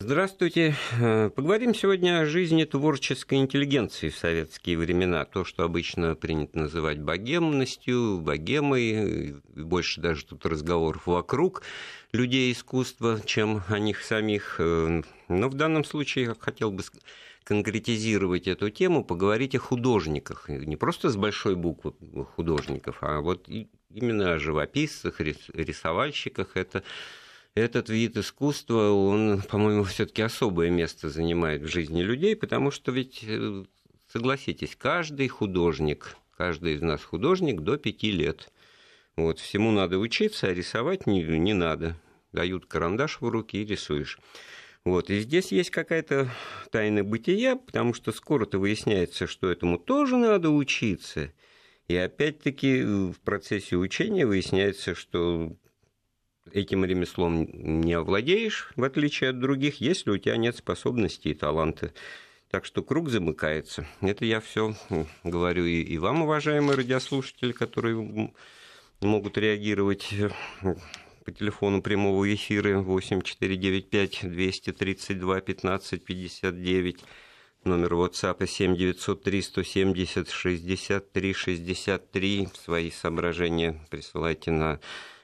[0.00, 0.76] Здравствуйте.
[1.00, 5.24] Э, поговорим сегодня о жизни творческой интеллигенции в советские времена.
[5.24, 9.34] То, что обычно принято называть богемностью, богемой.
[9.56, 11.64] Больше даже тут разговоров вокруг
[12.12, 14.60] людей искусства, чем о них самих.
[14.60, 16.84] Э, но в данном случае я хотел бы
[17.42, 20.48] конкретизировать эту тему, поговорить о художниках.
[20.48, 21.92] Не просто с большой буквы
[22.36, 26.56] художников, а вот именно о живописцах, рисовальщиках.
[26.56, 26.84] Это
[27.58, 33.24] этот вид искусства, он, по-моему, все-таки особое место занимает в жизни людей, потому что ведь,
[33.26, 33.64] э,
[34.12, 38.50] согласитесь, каждый художник, каждый из нас художник до пяти лет.
[39.16, 41.96] Вот, всему надо учиться, а рисовать не, не надо.
[42.32, 44.18] Дают карандаш в руки и рисуешь.
[44.84, 46.30] Вот, и здесь есть какая-то
[46.70, 51.32] тайна бытия, потому что скоро-то выясняется, что этому тоже надо учиться.
[51.88, 55.56] И опять-таки в процессе учения выясняется, что
[56.52, 61.92] этим ремеслом не овладеешь, в отличие от других, если у тебя нет способностей и таланта.
[62.50, 63.86] Так что круг замыкается.
[64.00, 64.74] Это я все
[65.24, 68.32] говорю и, вам, уважаемые радиослушатели, которые
[69.00, 70.74] могут реагировать э,
[71.24, 77.04] по телефону прямого эфира 8495 232 15 59
[77.64, 82.48] номер WhatsApp 7903 170 63 63.
[82.54, 84.80] Свои соображения присылайте на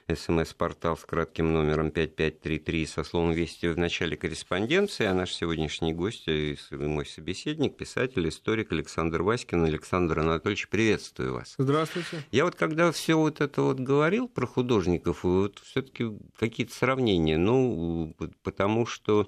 [0.07, 5.05] СМС-портал с кратким номером 5533 со словом «Вести» в начале корреспонденции.
[5.05, 9.65] А наш сегодняшний гость и мой собеседник, писатель, историк Александр Васькин.
[9.65, 11.55] Александр Анатольевич, приветствую вас.
[11.57, 12.23] Здравствуйте.
[12.31, 16.05] Я вот когда все вот это вот говорил про художников, вот все-таки
[16.37, 19.27] какие-то сравнения, ну, потому что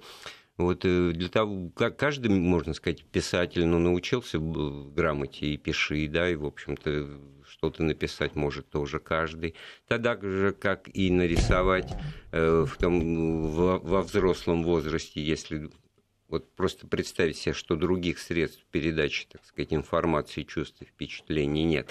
[0.58, 6.30] вот э, для того, как каждый, можно сказать, писатель, ну, научился грамоте и пиши, да,
[6.30, 7.10] и, в общем-то,
[7.48, 9.54] что-то написать может тоже каждый.
[9.88, 11.92] Тогда же, как и нарисовать
[12.32, 15.70] э, в том, во, во взрослом возрасте, если
[16.28, 21.90] вот просто представить себе, что других средств передачи, так сказать, информации, чувств и впечатлений нет.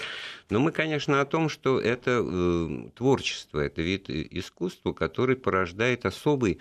[0.49, 6.59] Но мы, конечно, о том, что это э, творчество, это вид искусства, который порождает особый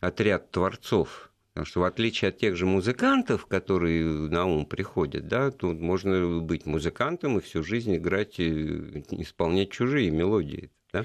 [0.00, 1.27] отряд творцов,
[1.58, 6.38] Потому что в отличие от тех же музыкантов, которые на ум приходят, да, тут можно
[6.38, 10.70] быть музыкантом и всю жизнь играть, исполнять чужие мелодии.
[10.92, 11.04] Да?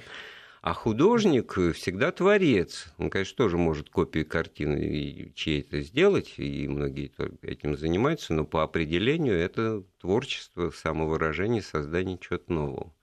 [0.61, 2.93] А художник всегда творец.
[2.99, 7.11] Он, конечно, тоже может копии картины чьей-то сделать, и многие
[7.41, 12.93] этим занимаются, но по определению это творчество, самовыражение, создание чего-то нового.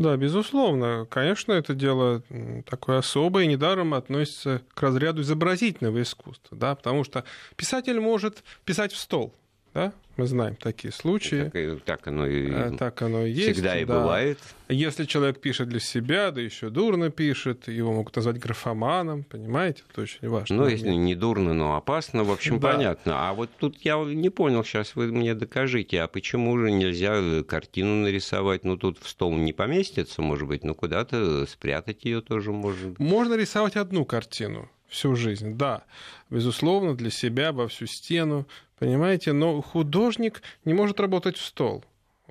[0.00, 1.06] Да, безусловно.
[1.10, 2.22] Конечно, это дело
[2.64, 7.24] такое особое, недаром относится к разряду изобразительного искусства, да, потому что
[7.54, 9.34] писатель может писать в стол,
[9.74, 11.50] да, мы знаем такие случаи.
[11.50, 13.52] Так, так оно и а, так оно и есть.
[13.52, 14.00] Всегда и да.
[14.00, 14.38] бывает.
[14.68, 20.02] Если человек пишет для себя, да еще дурно пишет, его могут назвать графоманом, понимаете, это
[20.02, 20.56] очень важно.
[20.56, 22.72] Ну, если не дурно, но опасно, в общем, да.
[22.72, 23.30] понятно.
[23.30, 28.02] А вот тут я не понял, сейчас вы мне докажите, а почему же нельзя картину
[28.02, 28.62] нарисовать?
[28.64, 32.94] Ну, тут в стол не поместится, может быть, но куда-то спрятать ее тоже можно.
[32.98, 35.84] Можно рисовать одну картину всю жизнь, да,
[36.28, 38.46] безусловно, для себя, во всю стену,
[38.80, 39.32] Понимаете?
[39.32, 41.84] Но художник не может работать в стол.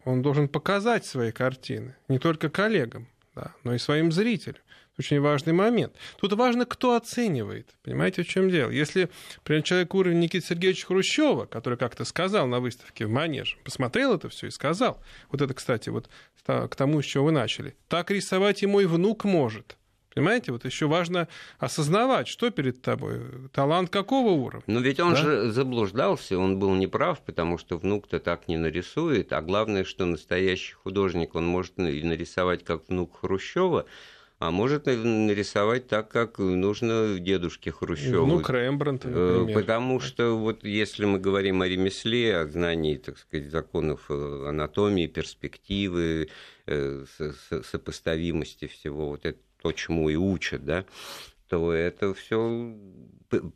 [0.03, 4.61] Он должен показать свои картины не только коллегам, да, но и своим зрителям.
[4.97, 5.93] Очень важный момент.
[6.19, 7.69] Тут важно, кто оценивает.
[7.83, 8.69] Понимаете, в чем дело?
[8.69, 14.15] Если, например, человек уровень Никиты Сергеевича Хрущева, который как-то сказал на выставке в Манеж, посмотрел
[14.15, 15.01] это все и сказал,
[15.31, 16.09] вот это, кстати, вот
[16.45, 19.77] к тому, с чего вы начали, так рисовать и мой внук может.
[20.13, 21.27] Понимаете, вот еще важно
[21.59, 23.21] осознавать, что перед тобой,
[23.53, 24.63] талант какого уровня.
[24.65, 25.17] Но ведь он да?
[25.17, 30.73] же заблуждался, он был неправ, потому что внук-то так не нарисует, а главное, что настоящий
[30.73, 33.85] художник, он может и нарисовать как внук Хрущева,
[34.39, 38.23] а может нарисовать так, как нужно дедушке Хрущеву.
[38.23, 39.59] Внук Рембрандта, э, например.
[39.59, 45.07] Потому что вот если мы говорим о ремесле, о знании, так сказать, законов э, анатомии,
[45.07, 46.29] перспективы,
[46.67, 47.05] э,
[47.63, 50.85] сопоставимости всего вот этого, то, чему и учат, да,
[51.49, 52.77] то это все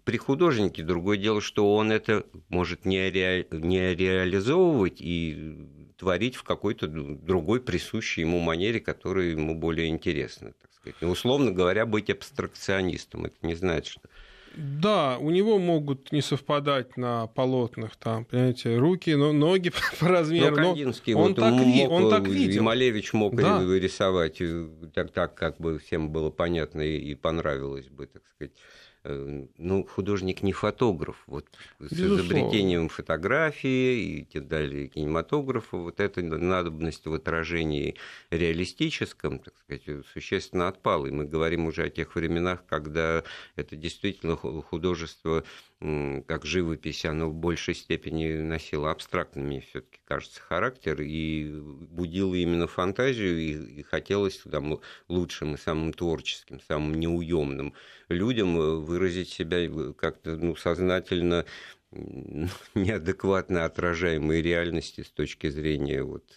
[0.03, 3.47] при художнике другое дело, что он это может не, ре...
[3.51, 5.55] не реализовывать и
[5.97, 11.01] творить в какой-то другой присущей ему манере, которая ему более интересна, так сказать.
[11.01, 13.25] И, условно говоря, быть абстракционистом.
[13.25, 14.09] Это не значит, что
[14.55, 20.55] да, у него могут не совпадать на полотнах, там, понимаете, руки, но ноги по размеру.
[20.55, 22.57] Но Кандинский, он, вот, так, мог, он так видел.
[22.57, 23.59] И Малевич мог да.
[23.63, 28.51] рисовать э, так, так, как бы всем было понятно и понравилось бы, так сказать.
[29.05, 31.21] Э, ну, художник не фотограф.
[31.27, 31.45] Вот
[31.79, 32.17] Безусловно.
[32.17, 37.95] с изобретением фотографии и так далее, кинематографа, вот эта надобность в отражении
[38.29, 41.07] реалистическом, так сказать, существенно отпала.
[41.07, 43.23] И мы говорим уже о тех временах, когда
[43.57, 45.43] это действительно художество
[46.27, 52.67] как живопись, оно в большей степени носило абстрактный, мне все-таки кажется, характер и будило именно
[52.67, 57.73] фантазию, и, и хотелось там, лучшим и самым творческим, самым неуемным
[58.07, 61.45] людям э, выразить себя как-то ну, сознательно
[61.91, 66.33] неадекватно отражаемой реальности с точки зрения вот,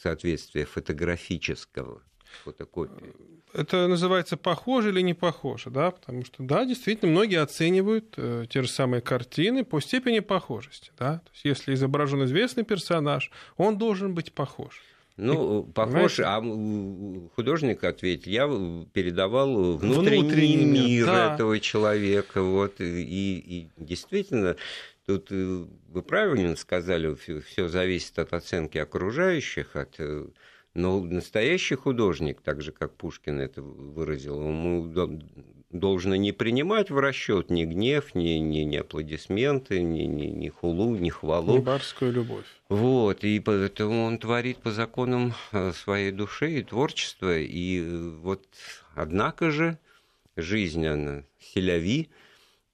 [0.00, 2.02] соответствия фотографического
[2.42, 3.14] фотокопии.
[3.54, 5.90] Это называется похоже или не похоже, да?
[5.90, 11.18] Потому что, да, действительно, многие оценивают э, те же самые картины по степени похожести, да?
[11.18, 14.82] То есть, если изображен известный персонаж, он должен быть похож.
[15.16, 17.24] Ну, и, похож, понимаете?
[17.26, 21.34] а художник ответил, я передавал внутренний, внутренний мир да.
[21.34, 24.54] этого человека, вот, и, и действительно,
[25.06, 30.26] тут э, вы правильно сказали, все зависит от оценки окружающих, от э,
[30.74, 34.92] но настоящий художник, так же как Пушкин это выразил, ему
[35.70, 40.96] должно не принимать в расчет ни гнев, ни, ни, ни аплодисменты, ни, ни, ни хулу,
[40.96, 41.58] ни хвалу.
[41.58, 42.46] Ни барскую любовь.
[42.68, 47.38] Вот, и поэтому он творит по законам э, своей души и творчества.
[47.38, 48.46] И э, вот,
[48.94, 49.78] однако же,
[50.36, 52.08] жизнь, она селяви,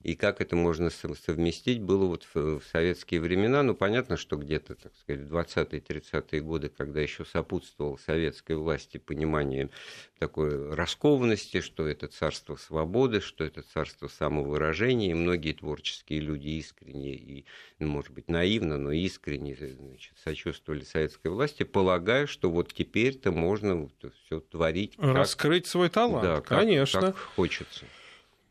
[0.04, 3.62] и как это можно совместить, было вот в советские времена.
[3.62, 9.70] Ну, понятно, что где-то, так сказать, в 20-30-е годы, когда еще сопутствовал советской власти понимание
[10.18, 17.14] такой раскованности, что это царство свободы, что это царство самовыражения, и многие творческие люди искренне
[17.14, 17.46] и,
[17.78, 23.88] ну, может быть, наивно, но искренне значит, сочувствовали советской власти, полагая, что вот теперь-то можно
[24.26, 24.92] все творить.
[24.98, 27.00] Раскрыть как, свой талант, да, конечно.
[27.00, 27.86] Как хочется.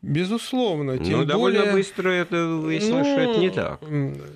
[0.04, 1.00] Безусловно.
[1.00, 3.82] Тем Но довольно более, быстро это выяснилось, ну, что это не так.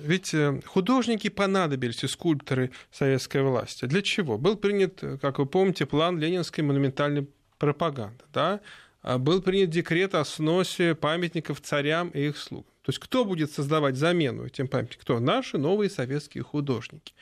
[0.02, 3.84] Ведь э, художники понадобились, и скульпторы советской власти.
[3.84, 4.38] Для чего?
[4.38, 7.28] Был принят, как вы помните, план ленинской монументальной
[7.58, 8.24] пропаганды.
[8.32, 8.60] Да?
[9.02, 12.72] А был принят декрет о сносе памятников царям и их слугам.
[12.82, 15.02] То есть кто будет создавать замену этим памятникам?
[15.02, 15.20] Кто?
[15.20, 17.12] Наши новые советские художники.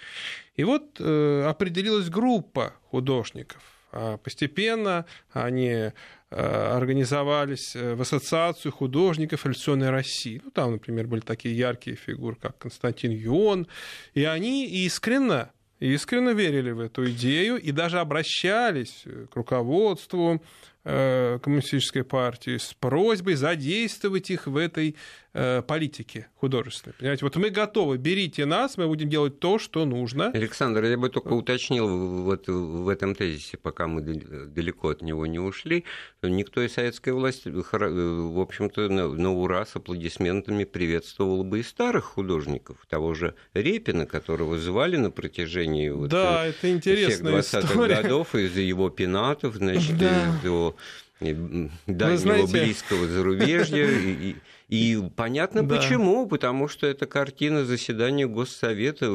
[0.55, 3.61] И вот э, определилась группа художников.
[3.91, 5.93] А постепенно они Э,
[6.31, 10.41] организовались э, в Ассоциацию художников революционной России.
[10.45, 13.67] Ну, там, например, были такие яркие фигуры, как Константин Юон,
[14.15, 22.05] и они искренне искренне верили в эту идею и даже обращались к руководству Э, коммунистической
[22.05, 24.95] партии с просьбой задействовать их в этой
[25.33, 26.95] э, политике художественной.
[26.95, 30.31] Понимаете, вот мы готовы, берите нас, мы будем делать то, что нужно.
[30.31, 35.41] Александр, я бы только уточнил вот в этом тезисе, пока мы далеко от него не
[35.41, 35.85] ушли,
[36.23, 42.77] никто из советской власти, в общем-то, на ура с аплодисментами приветствовал бы и старых художников,
[42.89, 48.57] того же Репина, которого звали на протяжении вот да, это интересная всех 20-х годов из
[48.57, 50.29] его пенатов, значит, да.
[50.29, 50.76] из
[51.21, 52.65] его дальнего знаете...
[52.65, 53.87] близкого зарубежья.
[53.97, 54.37] И,
[54.69, 55.77] и понятно да.
[55.77, 59.07] почему, потому что это картина заседания Госсовета,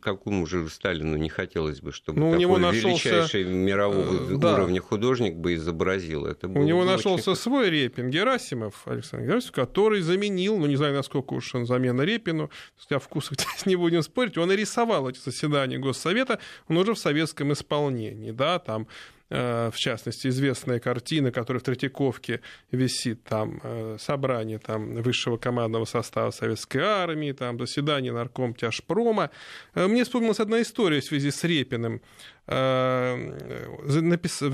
[0.00, 2.88] какому же Сталину не хотелось бы, чтобы ну, такой него нашелся...
[2.88, 4.54] величайший мирового э, да.
[4.54, 6.24] уровня художник бы изобразил.
[6.24, 7.42] Это у него нашелся очень...
[7.42, 12.50] свой Репин, Герасимов, Александр Герасимов, который заменил, ну не знаю, насколько уж он замена Репину,
[12.88, 13.36] о вкусах
[13.66, 16.38] не будем спорить, он и рисовал эти заседания Госсовета,
[16.68, 22.40] он уже в советском исполнении, да, там Э, в частности, известная картина, которая в Третьяковке
[22.70, 29.30] висит, там, э, собрание там, высшего командного состава Советской Армии, там, заседание нарком тяжпрома.
[29.74, 32.02] Э, мне вспомнилась одна история в связи с Репиным.
[32.46, 32.58] В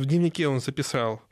[0.04, 1.22] дневнике он записал,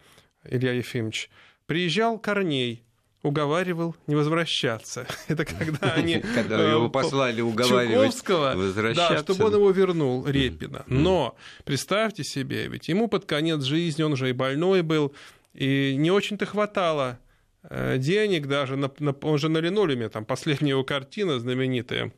[0.44, 1.28] Илья Ефимович,
[1.66, 2.85] приезжал Корней,
[3.22, 5.06] уговаривал не возвращаться.
[5.28, 6.18] Это когда они...
[6.34, 9.14] Когда э, его послали уговаривать возвращаться.
[9.14, 10.84] Да, чтобы он его вернул, Репина.
[10.86, 15.14] Но представьте себе, ведь ему под конец жизни, он уже и больной был,
[15.54, 17.18] и не очень-то хватало
[17.62, 22.12] э, денег даже, на, на, он же на линолеуме, там последняя его картина знаменитая,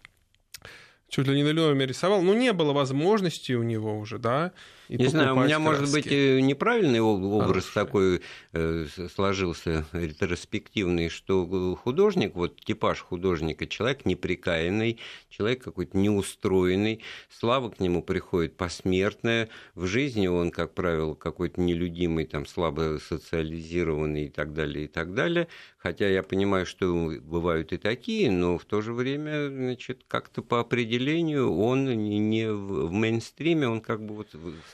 [1.09, 4.52] чуть ли не на линолеуме рисовал, но не было возможности у него уже, да,
[4.88, 5.62] и Не знаю, у меня, краски.
[5.62, 7.75] может быть, неправильный образ Хороший.
[7.75, 8.21] такой
[8.52, 17.80] э, сложился, ретроспективный, что художник, вот типаж художника, человек неприкаянный, человек какой-то неустроенный, слава к
[17.80, 24.54] нему приходит посмертная, в жизни он, как правило, какой-то нелюдимый, там, слабо социализированный и так
[24.54, 25.49] далее, и так далее.
[25.76, 30.61] Хотя я понимаю, что бывают и такие, но в то же время, значит, как-то по
[30.61, 34.28] определению он не в мейнстриме, он как бы вот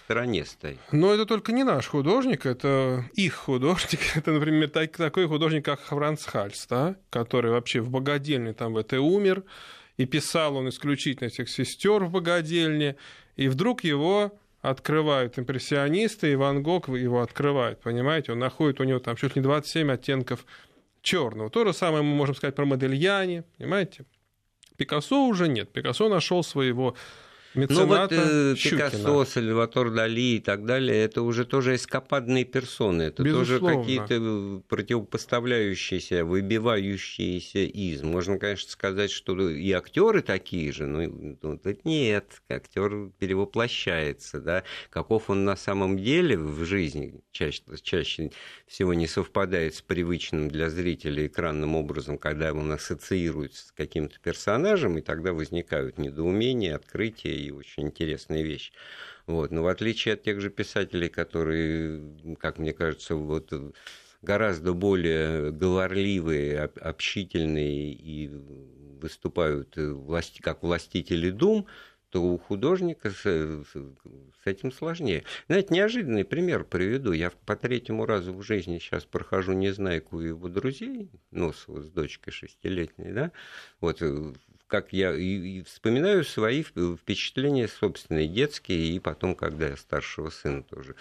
[0.04, 0.78] стороне стоит.
[0.92, 4.00] Но это только не наш художник, это их художник.
[4.16, 8.98] Это, например, такой художник, как Франц Хальс, да, который вообще в богадельне там в этой
[8.98, 9.44] умер,
[9.96, 12.96] и писал он исключительно этих сестер в богадельне,
[13.36, 18.32] и вдруг его открывают импрессионисты, и Ван Гог его открывает, понимаете?
[18.32, 20.46] Он находит у него там чуть ли не 27 оттенков
[21.02, 21.50] черного.
[21.50, 24.04] То же самое мы можем сказать про Модельяне, понимаете?
[24.76, 25.70] Пикассо уже нет.
[25.70, 26.96] Пикассо нашел своего
[27.54, 33.22] ну вот э, Пикассо, Сальватор Дали и так далее, это уже тоже эскападные персоны, это
[33.22, 33.58] Безусловно.
[33.58, 38.02] тоже какие-то э, противопоставляющиеся, выбивающиеся из.
[38.02, 41.02] Можно, конечно, сказать, что и актеры такие же, но
[41.42, 48.30] ну, нет, актер перевоплощается, да, каков он на самом деле в жизни чаще, чаще
[48.66, 54.98] всего не совпадает с привычным для зрителя экранным образом, когда он ассоциируется с каким-то персонажем,
[54.98, 58.72] и тогда возникают недоумения, открытия и очень интересная вещь.
[59.26, 59.50] Вот.
[59.50, 63.52] Но в отличие от тех же писателей, которые, как мне кажется, вот
[64.22, 68.28] гораздо более говорливые, общительные и
[69.00, 71.66] выступают власти, как властители дум,
[72.14, 75.24] то у художника с, с этим сложнее.
[75.48, 77.10] Знаете, неожиданный пример приведу.
[77.10, 82.32] Я по третьему разу в жизни сейчас прохожу Незнайку и его друзей, Носова с дочкой
[82.32, 83.32] шестилетней, да,
[83.80, 84.00] вот
[84.66, 90.94] как я и, вспоминаю свои впечатления собственные, детские, и потом, когда я старшего сына тоже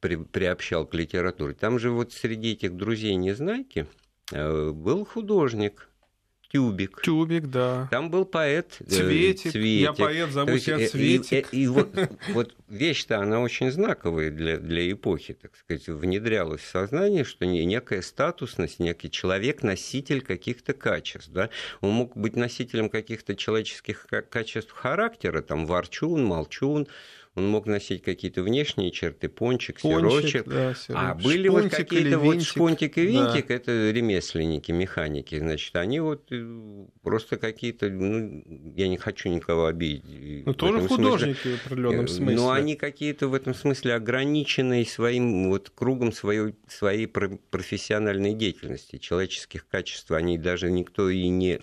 [0.00, 1.54] при, приобщал к литературе.
[1.54, 3.86] Там же вот среди этих друзей Незнайки
[4.32, 5.87] э, был художник,
[6.50, 7.02] Тюбик.
[7.02, 7.88] Тюбик, да.
[7.90, 9.52] Там был поэт э, Цветик.
[9.52, 9.82] Цветик.
[9.82, 11.52] Я поэт, зову есть, себя Цветик.
[11.52, 11.94] И, и, и вот,
[12.32, 18.00] вот вещь-то, она очень знаковая для, для эпохи, так сказать, внедрялась в сознание, что некая
[18.00, 21.30] статусность, некий человек-носитель каких-то качеств.
[21.30, 21.50] Да?
[21.82, 26.88] Он мог быть носителем каких-то человеческих качеств характера, там, ворчун, молчун,
[27.38, 30.48] он мог носить какие-то внешние черты, пончик, пончик сирочек.
[30.48, 33.54] Да, а были шпунтик вот какие-то вот шпунтик и винтик, да.
[33.54, 38.42] это ремесленники, механики, значит, они вот э, просто какие-то, ну,
[38.76, 40.46] я не хочу никого обидеть.
[40.46, 41.56] Ну, тоже художники смысле.
[41.56, 42.36] в определенном э, смысле.
[42.36, 49.66] Но они какие-то в этом смысле ограниченные своим вот кругом своей, своей профессиональной деятельности, человеческих
[49.68, 50.10] качеств.
[50.10, 51.54] Они даже никто и не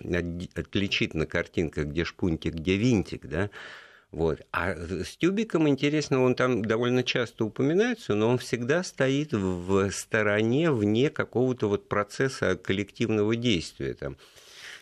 [0.54, 3.50] отличит на картинках, где шпунтик, где винтик, да,
[4.12, 4.40] вот.
[4.52, 10.70] А с тюбиком интересно, он там довольно часто упоминается, но он всегда стоит в стороне,
[10.70, 13.94] вне какого-то вот процесса коллективного действия.
[13.94, 14.16] Там.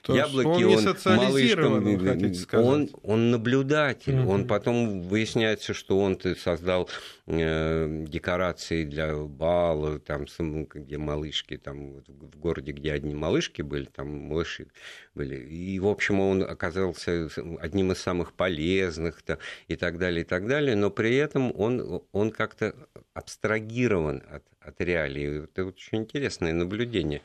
[0.05, 4.19] То Яблоки он, он малышкам, он, он наблюдатель.
[4.19, 4.31] Угу.
[4.31, 6.91] Он потом выясняется, что он создал
[7.27, 10.27] э, декорации для бала, там,
[10.75, 14.67] где малышки, там, в городе, где одни малышки были, там малыши
[15.15, 15.37] были.
[15.37, 17.31] И, в общем, он оказался
[17.61, 20.77] одним из самых полезных то, и так далее, и так далее.
[20.77, 22.75] Но при этом он, он как-то
[23.15, 25.45] абстрагирован от, от реалий.
[25.45, 27.23] Это очень интересное наблюдение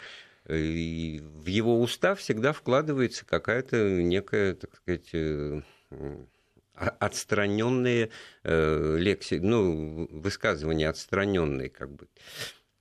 [0.49, 5.61] и в его уста всегда вкладывается какая-то некая, так сказать, э,
[6.73, 8.09] отстраненные
[8.43, 12.07] э, лекси, ну, высказывания отстраненные, как бы.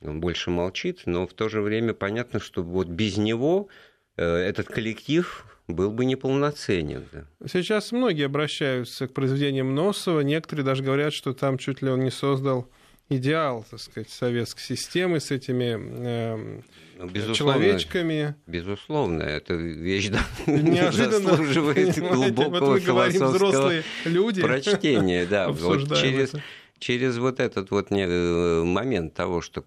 [0.00, 3.68] Он больше молчит, но в то же время понятно, что вот без него
[4.16, 7.06] э, этот коллектив был бы неполноценен.
[7.12, 7.26] Да.
[7.46, 12.10] Сейчас многие обращаются к произведениям Носова, некоторые даже говорят, что там чуть ли он не
[12.10, 12.68] создал
[13.08, 16.60] идеал, так сказать, советской системы с этими э,
[17.04, 18.34] безусловно, человечками.
[18.46, 25.26] Безусловно, эта вещь да, Неожиданно, заслуживает глубокого вот философского люди прочтения.
[25.26, 26.42] Да, вот через, это.
[26.78, 29.62] Через вот этот вот э, момент того, что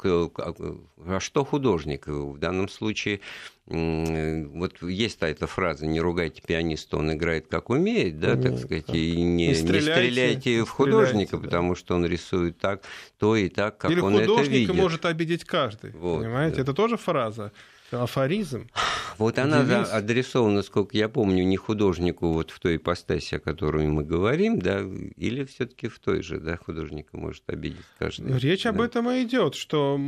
[0.97, 3.21] а что художник в данном случае
[3.67, 9.15] вот есть эта фраза «не ругайте пианиста, он играет как умеет», да, так сказать, и
[9.15, 12.81] не, не, стреляйте, не стреляйте в художника, стреляйте, потому что он рисует так,
[13.17, 14.31] то и так, как Или он это видит.
[14.31, 16.57] художника может обидеть каждый, вот, понимаете?
[16.57, 16.61] Да.
[16.63, 17.53] Это тоже фраза
[17.93, 18.69] афоризм.
[19.17, 23.87] Вот она да, адресована, насколько я помню, не художнику вот в той ипостаси, о которой
[23.87, 28.39] мы говорим, да, или все таки в той же, да, художника может обидеть каждый.
[28.39, 28.69] Речь да.
[28.71, 29.99] об этом и идет, что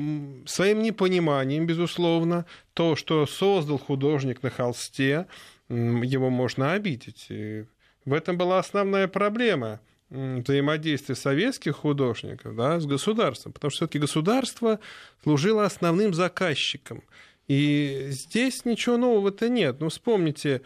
[0.45, 5.27] своим непониманием, безусловно, то, что создал художник на холсте,
[5.69, 7.27] его можно обидеть.
[7.29, 7.65] И
[8.05, 14.79] в этом была основная проблема взаимодействия советских художников да, с государством, потому что все-таки государство
[15.23, 17.03] служило основным заказчиком–
[17.47, 19.77] и здесь ничего нового-то нет.
[19.79, 20.61] Ну, вспомните,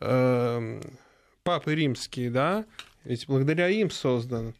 [0.00, 0.80] э,
[1.42, 2.64] папы римские, да,
[3.04, 4.54] ведь благодаря им создан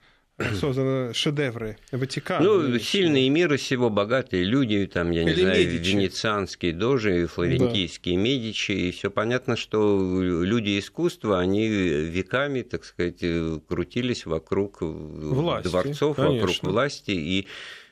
[0.54, 2.44] созданы шедевры Ватикана.
[2.44, 5.90] Ну, сильные мира сего, богатые люди, там, я не Или знаю, Медичи.
[5.90, 8.22] венецианские дожи, флорентийские да.
[8.22, 13.22] Медичи, и все понятно, что люди искусства, они веками, так сказать,
[13.68, 16.46] крутились вокруг власти, дворцов, конечно.
[16.46, 17.46] вокруг власти, и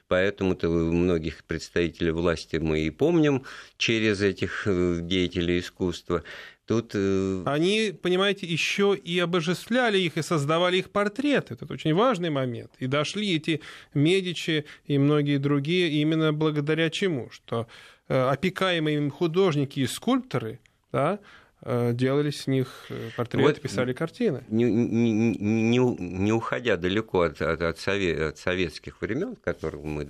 [0.08, 3.44] Поэтому-то многих представителей власти мы и помним
[3.76, 6.22] через этих э, деятелей искусства.
[6.66, 6.92] Тут...
[6.94, 11.54] Э, Они, понимаете, еще и обожествляли их и создавали их портреты.
[11.54, 12.72] Это очень важный момент.
[12.78, 13.60] И дошли эти
[13.94, 17.28] Медичи и многие другие именно благодаря чему?
[17.30, 17.66] Что
[18.08, 20.60] опекаемые им художники и скульпторы,
[20.92, 21.18] да,
[21.64, 22.86] делали с них
[23.16, 24.44] портреты, вот писали картины.
[24.48, 29.82] Не, не, не, не уходя далеко от, от, от, совет, от советских времен, в которых
[29.82, 30.06] мы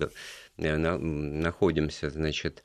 [0.56, 2.62] находимся, значит,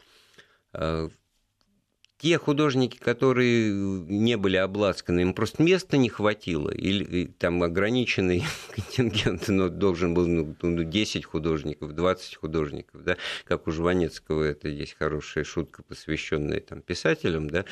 [2.23, 9.49] те художники, которые не были обласканы, им просто места не хватило, или там ограниченный контингент,
[9.49, 14.95] но должен был ну, 10 ну, художников, 20 художников, да, как у Жванецкого, это есть
[14.97, 17.65] хорошая шутка, посвященная там писателям, да,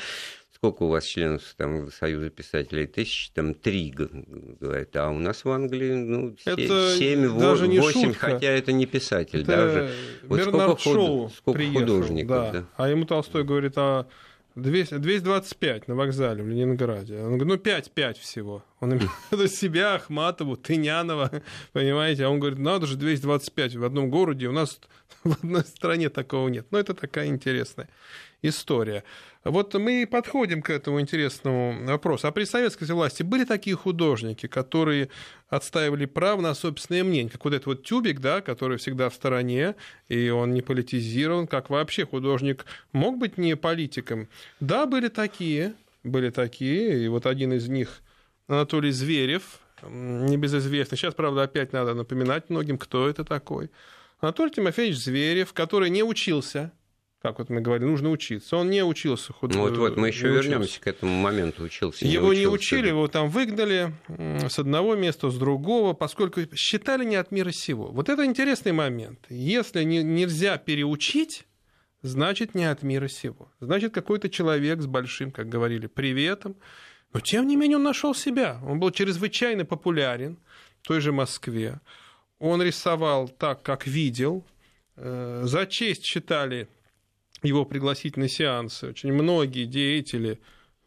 [0.62, 2.86] сколько у вас членов там, Союза писателей?
[2.86, 4.94] Тысяч, там, три, говорят.
[4.94, 9.90] А у нас в Англии, ну, семь, восемь, хотя это не писатель это даже.
[10.22, 12.52] Вот Бернард сколько, Шоу сколько приехал, художников, да.
[12.52, 12.64] да.
[12.76, 14.06] А ему Толстой говорит, а
[14.54, 17.16] 200, 225 на вокзале в Ленинграде.
[17.16, 18.62] Он говорит, ну 5-5 всего.
[18.78, 21.42] Он имеет в себя, Ахматову, Тынянова,
[21.72, 22.26] понимаете?
[22.26, 24.78] А он говорит, надо же 225 в одном городе, у нас
[25.24, 26.66] в одной стране такого нет.
[26.70, 27.88] Но это такая интересная
[28.42, 29.04] история.
[29.44, 32.28] Вот мы подходим к этому интересному вопросу.
[32.28, 35.08] А при советской власти были такие художники, которые
[35.48, 39.74] отстаивали право на собственное мнение, как вот этот вот тюбик, да, который всегда в стороне,
[40.08, 44.28] и он не политизирован, как вообще художник мог быть не политиком.
[44.60, 48.00] Да, были такие, были такие, и вот один из них
[48.46, 50.96] Анатолий Зверев, небезызвестный.
[50.96, 53.70] Сейчас, правда, опять надо напоминать многим, кто это такой.
[54.20, 56.70] Анатолий Тимофеевич Зверев, который не учился
[57.22, 58.56] как вот мы говорили, нужно учиться.
[58.56, 59.68] Он не учился художнику.
[59.68, 62.04] Ну, вот, вот мы еще вернемся к этому моменту, учился.
[62.04, 67.04] Его не, учился, не учили, его там выгнали с одного места, с другого, поскольку считали
[67.04, 67.86] не от мира сего.
[67.92, 69.20] Вот это интересный момент.
[69.28, 71.46] Если не, нельзя переучить,
[72.02, 73.52] значит не от мира сего.
[73.60, 76.56] Значит, какой-то человек с большим, как говорили, приветом.
[77.12, 78.58] Но тем не менее он нашел себя.
[78.66, 80.38] Он был чрезвычайно популярен
[80.82, 81.80] в той же Москве.
[82.40, 84.44] Он рисовал так, как видел.
[84.96, 86.68] Э, за честь считали
[87.42, 90.38] его пригласить на сеансы очень многие деятели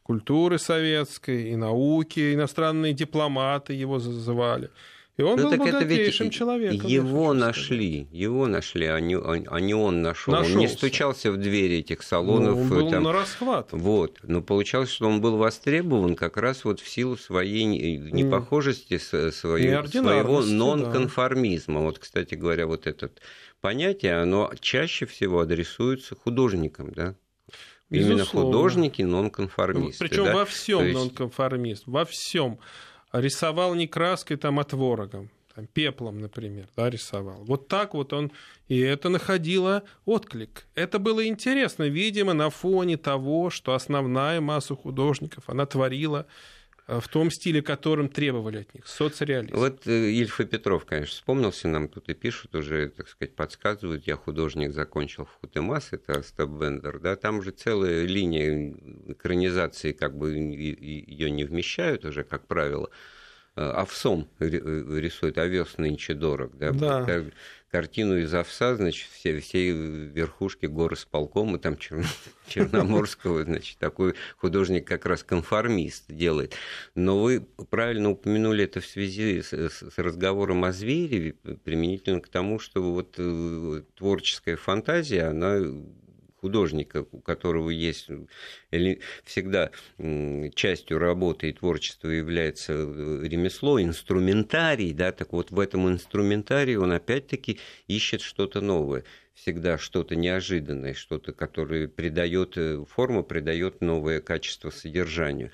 [0.03, 4.69] культуры советской и науки, иностранные дипломаты его зазывали.
[5.17, 6.89] И он ну, был богатейшим человеком.
[6.89, 10.33] Его нашли, его нашли, а не, а не он нашел.
[10.33, 12.55] Он не стучался в двери этих салонов.
[12.55, 13.69] Ну, он был там, на расхват.
[13.71, 14.19] Вот.
[14.23, 20.41] Но получалось, что он был востребован как раз вот в силу своей непохожести, своей, своего
[20.41, 21.75] нонконформизма.
[21.75, 21.85] Да.
[21.85, 23.21] Вот, кстати говоря, вот этот
[23.65, 27.15] понятие, оно чаще всего адресуется художникам, да?
[27.89, 28.13] Безусловно.
[28.13, 30.07] Именно художники нонконформисты.
[30.07, 30.35] Причем да?
[30.35, 30.93] во всем есть...
[30.93, 32.59] нонконформист, во всем.
[33.11, 37.43] Рисовал не краской, там, а творогом, там, пеплом, например, да, рисовал.
[37.45, 38.31] Вот так вот он,
[38.67, 40.67] и это находило отклик.
[40.75, 46.27] Это было интересно, видимо, на фоне того, что основная масса художников, она творила
[46.87, 49.55] в том стиле, которым требовали от них, соцреализм.
[49.55, 54.05] Вот э, Ильф и Петров, конечно, вспомнился, нам тут и пишут уже, так сказать, подсказывают,
[54.05, 58.75] я художник, закончил в Хутемас, это Остап Бендер, да, там же целая линия
[59.07, 63.24] экранизации, как бы ее не вмещают уже, как правило, э,
[63.55, 67.23] овсом рисует, овес нынче дорог, да, да
[67.75, 72.05] картину из овса, значит, все, все верхушки горы с полком, и там Чер...
[72.47, 76.53] Черноморского, значит, такой художник как раз конформист делает.
[76.95, 81.33] Но вы правильно упомянули это в связи с, с разговором о звере,
[81.65, 85.59] применительно к тому, что вот э, творческая фантазия, она
[86.45, 88.07] художника, у которого есть
[89.23, 89.71] всегда
[90.53, 96.91] частью работы и творчества является э, ремесло, инструментарий, да, так вот в этом инструментарии он
[96.91, 99.03] опять-таки ищет что-то новое
[99.33, 105.51] всегда что-то неожиданное, что-то, которое придает э, форму, придает новое качество содержанию.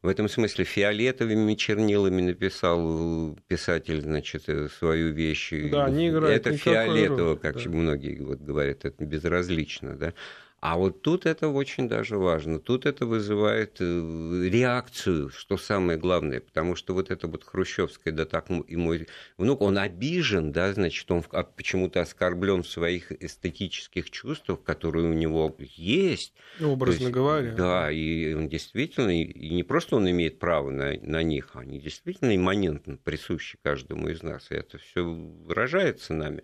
[0.00, 5.52] В этом смысле фиолетовыми чернилами написал писатель, значит, э, свою вещь.
[5.72, 7.70] Да, не играет Это фиолетово, как да.
[7.70, 10.14] многие вот говорят, это безразлично, да.
[10.60, 12.58] А вот тут это очень даже важно.
[12.58, 18.24] Тут это вызывает э, реакцию, что самое главное, потому что вот это вот хрущевское, да
[18.24, 24.10] так и мой внук, он обижен, да, значит, он а почему-то оскорблен в своих эстетических
[24.10, 26.34] чувствах, которые у него есть.
[26.60, 27.52] Образно есть, говоря.
[27.52, 32.34] Да, и он действительно, и не просто он имеет право на, на них, они действительно
[32.34, 36.42] имманентно присущи каждому из нас, и это все выражается нами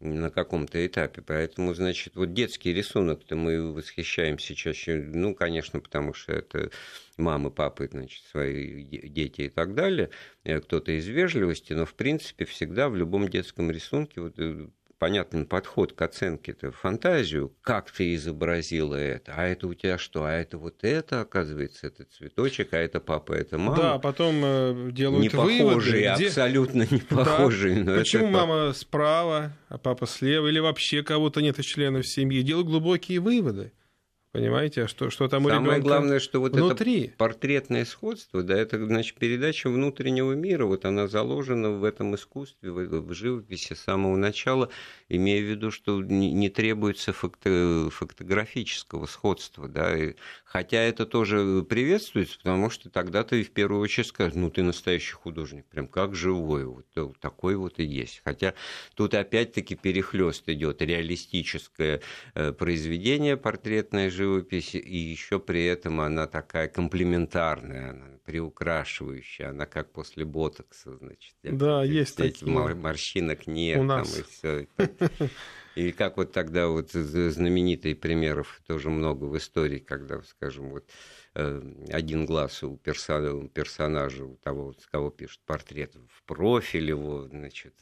[0.00, 1.22] на каком-то этапе.
[1.22, 6.70] Поэтому, значит, вот детский рисунок-то мы восхищаемся чаще, ну, конечно, потому что это
[7.18, 10.10] мамы, папы, значит, свои дети и так далее,
[10.44, 14.68] э, кто-то из вежливости, но, в принципе, всегда в любом детском рисунке вот, э,
[15.00, 20.24] понятный подход к оценке, это фантазию, как ты изобразила это, а это у тебя что,
[20.24, 23.76] а это вот это, оказывается, это цветочек, а это папа, это мама.
[23.76, 25.90] Да, потом э, делают не похожие, выводы.
[25.90, 26.26] Где...
[26.26, 27.82] абсолютно не похожие.
[27.82, 27.96] Да.
[27.96, 28.32] Почему это...
[28.32, 33.72] мама справа, а папа слева, или вообще кого-то нет из членов семьи, делают глубокие выводы.
[34.32, 37.06] Понимаете, а что, что там Самое у ребенка главное, что вот внутри.
[37.06, 42.70] это портретное сходство, да, это значит передача внутреннего мира, вот она заложена в этом искусстве,
[42.70, 44.70] в, в живописи с самого начала,
[45.08, 50.14] имея в виду, что не, не требуется факто, фотографического сходства, да, и,
[50.44, 55.14] хотя это тоже приветствуется, потому что тогда ты в первую очередь скажешь, ну ты настоящий
[55.14, 58.22] художник, прям как живой, вот, вот такой вот и есть.
[58.24, 58.54] Хотя
[58.94, 62.00] тут опять-таки перехлест идет реалистическое
[62.36, 69.92] э, произведение портретное живописи, и еще при этом она такая комплементарная, она приукрашивающая, она как
[69.92, 71.34] после ботокса, значит.
[71.42, 72.74] Да, эти, есть эти такие.
[72.74, 74.10] Морщинок нет, У нас.
[74.10, 74.66] там и все.
[75.76, 80.84] Или как вот тогда вот знаменитый примеров тоже много в истории, когда, скажем, вот
[81.34, 87.74] один глаз у персонажа, у того, с кого пишет портрет, в профиль его, значит,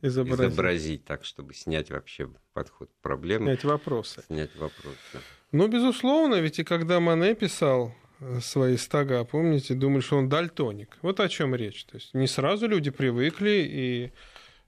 [0.00, 0.40] изобразить.
[0.40, 3.46] изобразить так, чтобы снять вообще подход к проблеме.
[3.46, 4.22] Снять вопросы.
[4.26, 4.98] Снять вопросы.
[5.12, 5.20] Да.
[5.52, 10.96] Ну, безусловно, ведь и когда Мане писал э, свои стога, помните, думали, что он дальтоник.
[11.02, 11.84] Вот о чем речь.
[11.84, 14.10] То есть не сразу люди привыкли, и э,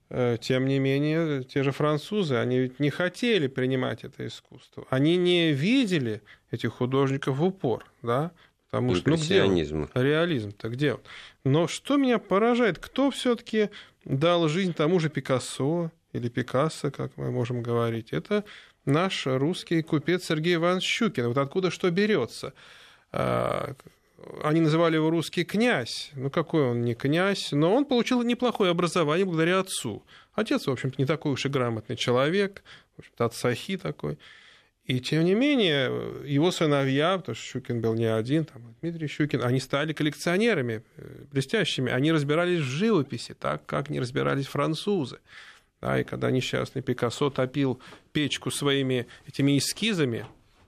[0.08, 4.86] тем не менее, те же французы, они ведь не хотели принимать это искусство.
[4.90, 8.30] Они не видели этих художников в упор, да,
[8.70, 9.88] Потому что, ну, где он?
[9.94, 11.00] Реализм-то где он?
[11.44, 13.70] Но что меня поражает, кто все-таки
[14.04, 18.12] дал жизнь тому же Пикассо или Пикассо, как мы можем говорить?
[18.12, 18.44] Это
[18.84, 21.28] наш русский купец Сергей Иванович Щукин.
[21.28, 22.54] Вот откуда что берется?
[24.42, 26.10] Они называли его русский князь.
[26.14, 30.04] Ну, какой он не князь, но он получил неплохое образование благодаря отцу.
[30.34, 32.62] Отец, в общем-то, не такой уж и грамотный человек,
[32.96, 34.18] в общем-то, отцахи такой.
[34.86, 35.86] И тем не менее,
[36.24, 41.24] его сыновья, потому что Щукин был не один, там, Дмитрий Щукин, они стали коллекционерами э,
[41.32, 41.90] блестящими.
[41.90, 45.18] Они разбирались в живописи, так как не разбирались французы.
[45.80, 47.80] Да, и когда несчастный Пикассо топил
[48.12, 50.26] печку своими этими эскизами,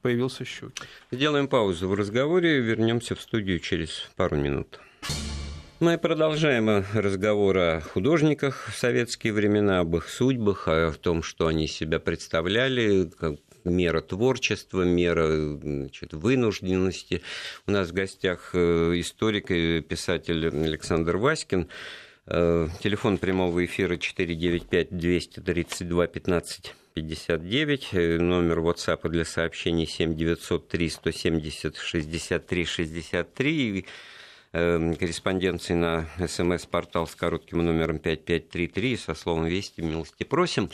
[0.09, 0.87] появился Щукин.
[1.11, 4.81] Сделаем паузу в разговоре, вернемся в студию через пару минут.
[5.81, 11.67] Мы продолжаем разговор о художниках в советские времена, об их судьбах, о том, что они
[11.67, 13.11] себя представляли,
[13.65, 17.21] мера творчества, мера значит, вынужденности.
[17.67, 21.69] У нас в гостях э, историк и писатель Александр Васькин.
[22.25, 33.85] Э, телефон прямого эфира 495-232-15 59, номер WhatsApp для сообщений 7903 170 63 63 Эм,
[34.99, 40.71] корреспонденции на смс-портал с коротким номером 5533 со словом «Вести» милости просим.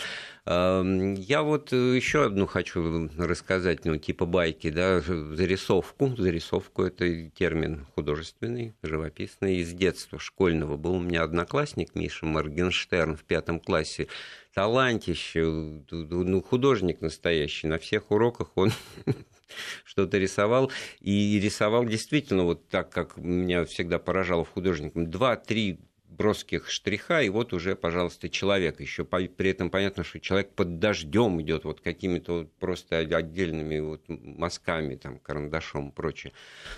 [0.47, 6.15] Эм, я вот э, еще одну хочу рассказать, ну, типа байки, да, зарисовку.
[6.17, 10.77] Зарисовку– это термин художественный, живописный, из детства школьного.
[10.77, 14.09] Был у меня одноклассник Миша Моргенштерн в пятом классе
[14.55, 15.45] талантище,
[15.91, 17.67] ну, художник настоящий.
[17.67, 18.71] На всех уроках он
[19.85, 20.71] что-то рисовал.
[21.01, 24.93] И рисовал действительно вот так, как меня всегда поражало в художнике.
[25.01, 25.81] Два-три
[26.17, 28.81] броских штриха, и вот уже, пожалуйста, человек.
[28.81, 34.03] Еще при этом понятно, что человек под дождем идет вот какими-то вот просто отдельными вот
[34.09, 36.33] мазками, там, карандашом и прочее.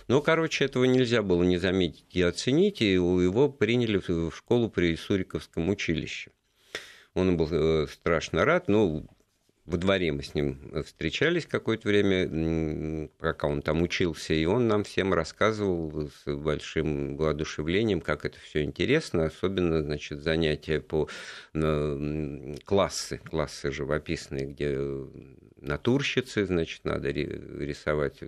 [0.08, 4.96] Но, короче, этого нельзя было не заметить и оценить, и его приняли в школу при
[4.96, 6.30] Суриковском училище.
[7.14, 9.06] Он был э, страшно рад, ну,
[9.66, 14.84] во дворе мы с ним встречались какое-то время, пока он там учился, и он нам
[14.84, 21.08] всем рассказывал с большим воодушевлением, как это все интересно, особенно, значит, занятия по
[22.64, 24.78] классы, классы живописные, где
[25.60, 28.20] натурщицы, значит, надо рисовать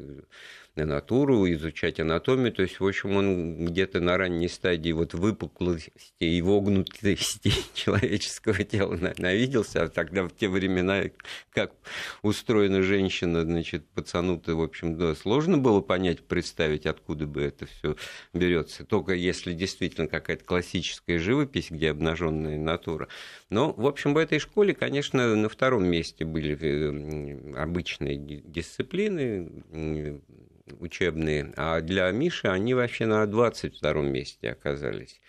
[0.86, 2.52] натуру, изучать анатомию.
[2.52, 8.98] То есть, в общем, он где-то на ранней стадии вот выпуклости и вогнутости человеческого тела
[9.18, 9.84] навиделся.
[9.84, 11.04] А тогда в те времена,
[11.52, 11.72] как
[12.22, 17.96] устроена женщина, значит, пацану-то, в общем, да, сложно было понять, представить, откуда бы это все
[18.32, 18.84] берется.
[18.84, 23.08] Только если действительно какая-то классическая живопись, где обнаженная натура.
[23.50, 29.48] Но, в общем, в этой школе, конечно, на втором месте были э, обычные дисциплины,
[30.80, 35.20] учебные, а для Миши они вообще на 22 месте оказались.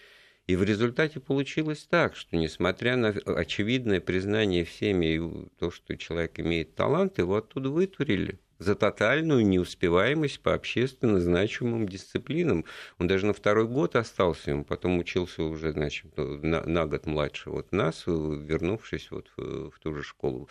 [0.49, 6.73] И в результате получилось так, что несмотря на очевидное признание всеми, то, что человек имеет
[6.73, 8.39] талант, его оттуда вытурили.
[8.57, 12.65] за тотальную неуспеваемость по общественно значимым дисциплинам.
[12.97, 17.51] Он даже на второй год остался, он потом учился уже, значит, на, на год младше
[17.51, 20.49] вот нас, вернувшись вот в, в ту же школу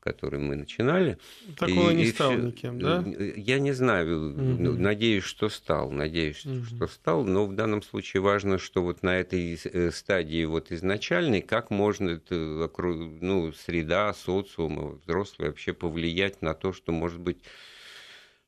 [0.00, 1.18] в которой мы начинали.
[1.58, 2.40] Такого и, не и стал все...
[2.40, 3.04] никем, да?
[3.36, 4.72] Я не знаю, угу.
[4.78, 6.64] надеюсь, что стал, надеюсь, угу.
[6.64, 11.42] что стал, но в данном случае важно, что вот на этой э, стадии вот изначальной,
[11.42, 17.38] как можно ну, среда, социум, взрослые вообще повлиять на то, что может быть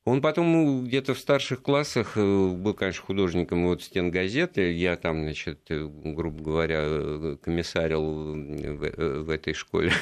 [0.05, 4.73] он потом где-то в старших классах э, был, конечно, художником вот стен газеты.
[4.73, 9.93] Я там, значит, э, грубо говоря, комиссарил в, в этой школе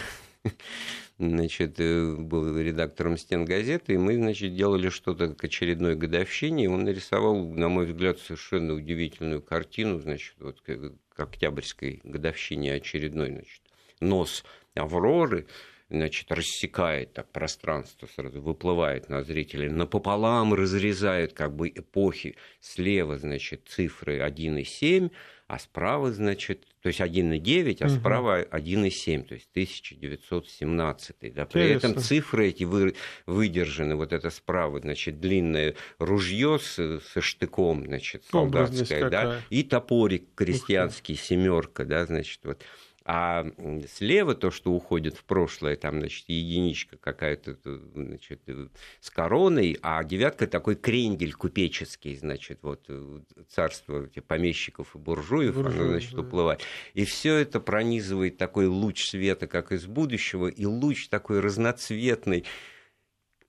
[1.20, 6.68] значит, э, был редактором «Стен газеты», и мы, значит, делали что-то к очередной годовщине, и
[6.68, 13.60] он нарисовал, на мой взгляд, совершенно удивительную картину, значит, вот к октябрьской годовщине очередной, значит,
[14.00, 15.46] нос Авроры,
[15.90, 22.36] значит, рассекает так пространство, сразу выплывает на зрителей, напополам разрезает как бы эпохи.
[22.60, 25.10] Слева, значит, цифры 1,7,
[25.50, 27.94] а справа, значит, то есть 1,9, а угу.
[27.94, 31.34] справа 1,7, то есть 1917.
[31.34, 31.44] Да.
[31.44, 32.94] При этом цифры эти вы,
[33.26, 40.28] выдержаны, вот это справа, значит, длинное ружье с, со штыком, значит, солдатское, да, и топорик
[40.36, 42.62] крестьянский, семерка, да, значит, вот.
[43.12, 43.44] А
[43.92, 47.56] слева то, что уходит в прошлое, там, значит, единичка какая-то,
[47.92, 48.68] значит, э,
[49.00, 53.18] с короной, а девятка такой крендель купеческий, значит, вот э,
[53.48, 56.20] царство помещиков и буржуев, Буржуй, оно, значит, да.
[56.20, 56.60] уплывает.
[56.94, 62.44] И все это пронизывает такой луч света, как из будущего, и луч такой разноцветный,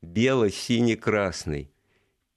[0.02, 1.70] бело-синий-красный.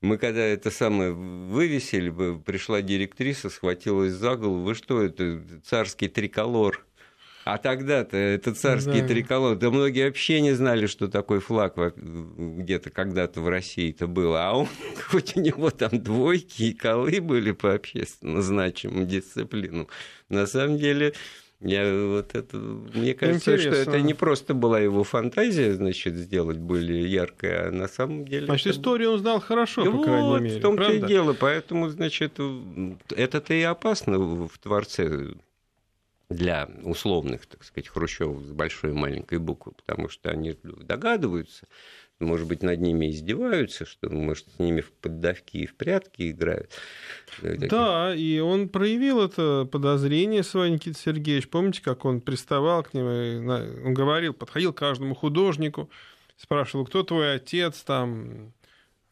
[0.03, 2.11] Мы когда это самое вывесили,
[2.41, 6.85] пришла директриса, схватилась за голову, вы что, это царский триколор?
[7.45, 9.09] А тогда-то это царский да.
[9.09, 9.57] триколор.
[9.57, 14.35] Да многие вообще не знали, что такой флаг где-то когда-то в России-то был.
[14.35, 14.69] А он,
[15.11, 19.89] хоть у него там двойки и колы были по общественно значимым дисциплинам,
[20.29, 21.13] на самом деле...
[21.61, 23.83] Я вот это, мне кажется, Интересно.
[23.83, 28.45] что это не просто была его фантазия, значит, сделать более яркой, а на самом деле.
[28.45, 28.77] Значит, это...
[28.77, 30.59] историю он знал хорошо, и по вот, крайней мере.
[30.59, 32.39] В том-то и дело, поэтому, значит,
[33.17, 35.33] это-то и опасно в творце
[36.35, 41.67] для условных, так сказать, хрущевых с большой и маленькой буквы, потому что они догадываются,
[42.21, 46.71] может быть, над ними издеваются, что, может, с ними в поддавки и в прятки играют.
[47.43, 51.49] Да, и он проявил это подозрение свое, Никита Сергеевич.
[51.49, 53.51] Помните, как он приставал к нему,
[53.85, 55.91] он говорил, подходил к каждому художнику,
[56.37, 58.53] спрашивал, кто твой отец, там,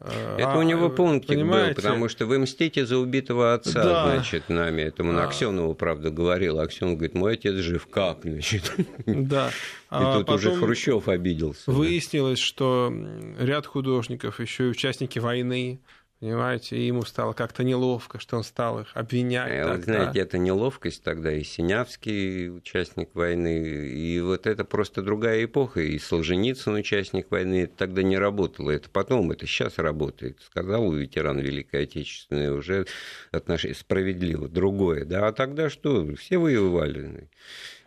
[0.05, 1.69] это а, у него пунктик понимаете?
[1.69, 4.11] был, потому что вы мстите за убитого отца, да.
[4.11, 4.83] значит, нами.
[4.83, 5.25] Это он а.
[5.25, 6.59] Аксенову, правда, говорил.
[6.59, 7.87] Аксенов говорит, мой отец жив.
[7.87, 8.73] Как, значит?
[9.07, 9.49] Да.
[9.49, 9.51] И
[9.91, 11.71] а тут уже Хрущев обиделся.
[11.71, 12.93] Выяснилось, что
[13.39, 15.81] ряд художников, еще и участники войны,
[16.23, 19.51] Понимаете, и ему стало как-то неловко, что он стал их обвинять.
[19.51, 19.83] А, тогда.
[19.83, 25.99] знаете, это неловкость тогда и Синявский участник войны, и вот это просто другая эпоха, и
[25.99, 30.39] Солженицын участник войны, это тогда не работало, это потом, это сейчас работает.
[30.47, 32.87] Сказал ветеран Великой Отечественной, уже
[33.33, 37.29] отношение справедливо, другое, да, а тогда что, все воевали.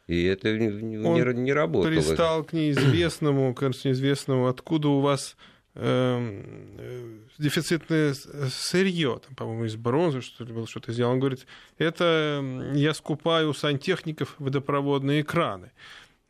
[0.08, 1.90] И это не, не, не работало.
[1.90, 9.76] Он пристал к неизвестному, кажется, неизвестному, откуда у вас э, дефицитное сырье, там, по-моему, из
[9.76, 11.16] бронзы, что ли, было что-то сделано.
[11.16, 11.46] Он говорит,
[11.78, 15.72] это я скупаю у сантехников водопроводные краны.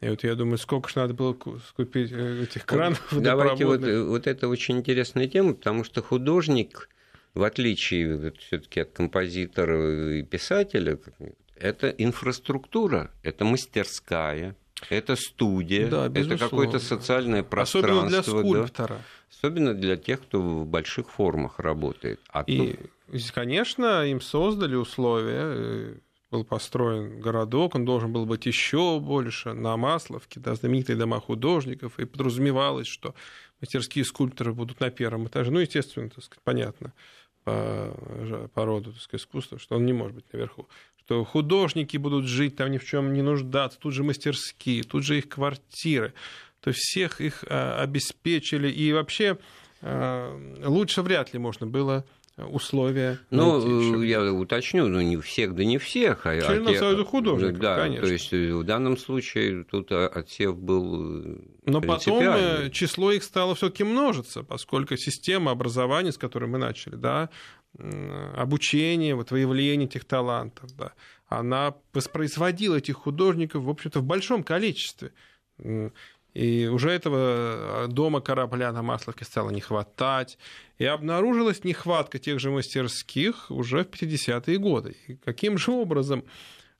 [0.01, 4.27] И вот я думаю, сколько же надо было скупить э, этих кранов Давайте вот, вот
[4.27, 6.89] это очень интересная тема, потому что художник,
[7.33, 10.99] в отличие вот, все-таки от композитора и писателя,
[11.55, 14.55] это инфраструктура, это мастерская,
[14.89, 18.01] это студия, да, это какое-то социальное пространство.
[18.01, 18.87] Особенно для скульптора.
[18.87, 19.01] Да?
[19.29, 22.19] Особенно для тех, кто в больших формах работает.
[22.29, 22.77] А и,
[23.11, 23.31] тут...
[23.31, 25.41] конечно, им создали условия.
[25.43, 25.95] Э,
[26.31, 31.99] был построен городок, он должен был быть еще больше на Масловке, да, знаменитые дома художников,
[31.99, 33.13] и подразумевалось, что
[33.61, 35.51] мастерские скульпторы будут на первом этаже.
[35.51, 36.93] Ну, естественно, так сказать, понятно
[37.45, 40.67] по, по роду так сказать, искусства, что он не может быть наверху
[41.05, 45.19] что художники будут жить там ни в чем не нуждаться, тут же мастерские, тут же
[45.19, 46.13] их квартиры.
[46.65, 48.71] То есть всех их а, обеспечили.
[48.71, 49.37] И вообще
[49.83, 52.03] а, лучше вряд ли можно было
[52.37, 53.19] условия.
[53.29, 56.25] Ну, найти, я уточню, ну не всех, да не всех.
[56.25, 56.79] А Членов те...
[56.79, 58.07] Союза художников, да, конечно.
[58.07, 63.23] То есть э, в данном случае тут отсев был э, Но потом э, число их
[63.23, 67.29] стало все таки множиться, поскольку система образования, с которой мы начали, да,
[68.35, 70.93] обучение, вот выявление этих талантов, да,
[71.27, 75.13] она воспроизводила этих художников, в общем-то, в большом количестве.
[76.35, 80.37] И уже этого дома корабля на Масловке стало не хватать.
[80.77, 84.97] И обнаружилась нехватка тех же мастерских уже в 50-е годы.
[85.07, 86.23] И каким же образом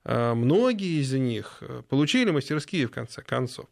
[0.04, 3.68] многие из них получили мастерские в конце концов?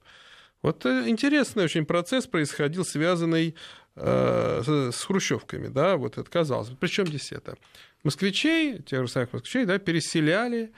[0.64, 3.54] Вот интересный очень процесс происходил, связанный
[3.98, 4.62] э,
[4.94, 6.70] с хрущевками, да, вот это казалось.
[6.80, 7.58] Причем здесь это?
[8.04, 10.72] Москвичей, тех же самых москвичей, да, переселяли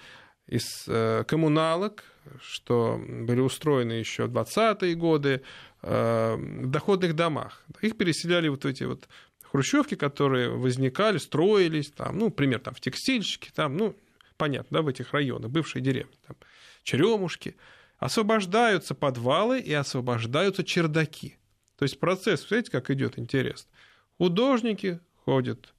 [0.48, 2.04] из э, коммуналок,
[2.42, 5.42] что были устроены еще в 20-е годы,
[5.82, 7.64] э, в доходных домах.
[7.82, 9.08] Их переселяли вот эти вот
[9.44, 13.96] хрущевки, которые возникали, строились, там, ну, например, там, в текстильщике, там, ну,
[14.38, 16.36] понятно, да, в этих районах, бывшие деревни, там,
[16.84, 17.56] черемушки–
[17.98, 21.38] освобождаются подвалы и освобождаются чердаки.
[21.78, 23.70] То есть процесс, смотрите, как идет интересно.
[24.18, 25.74] Художники ходят,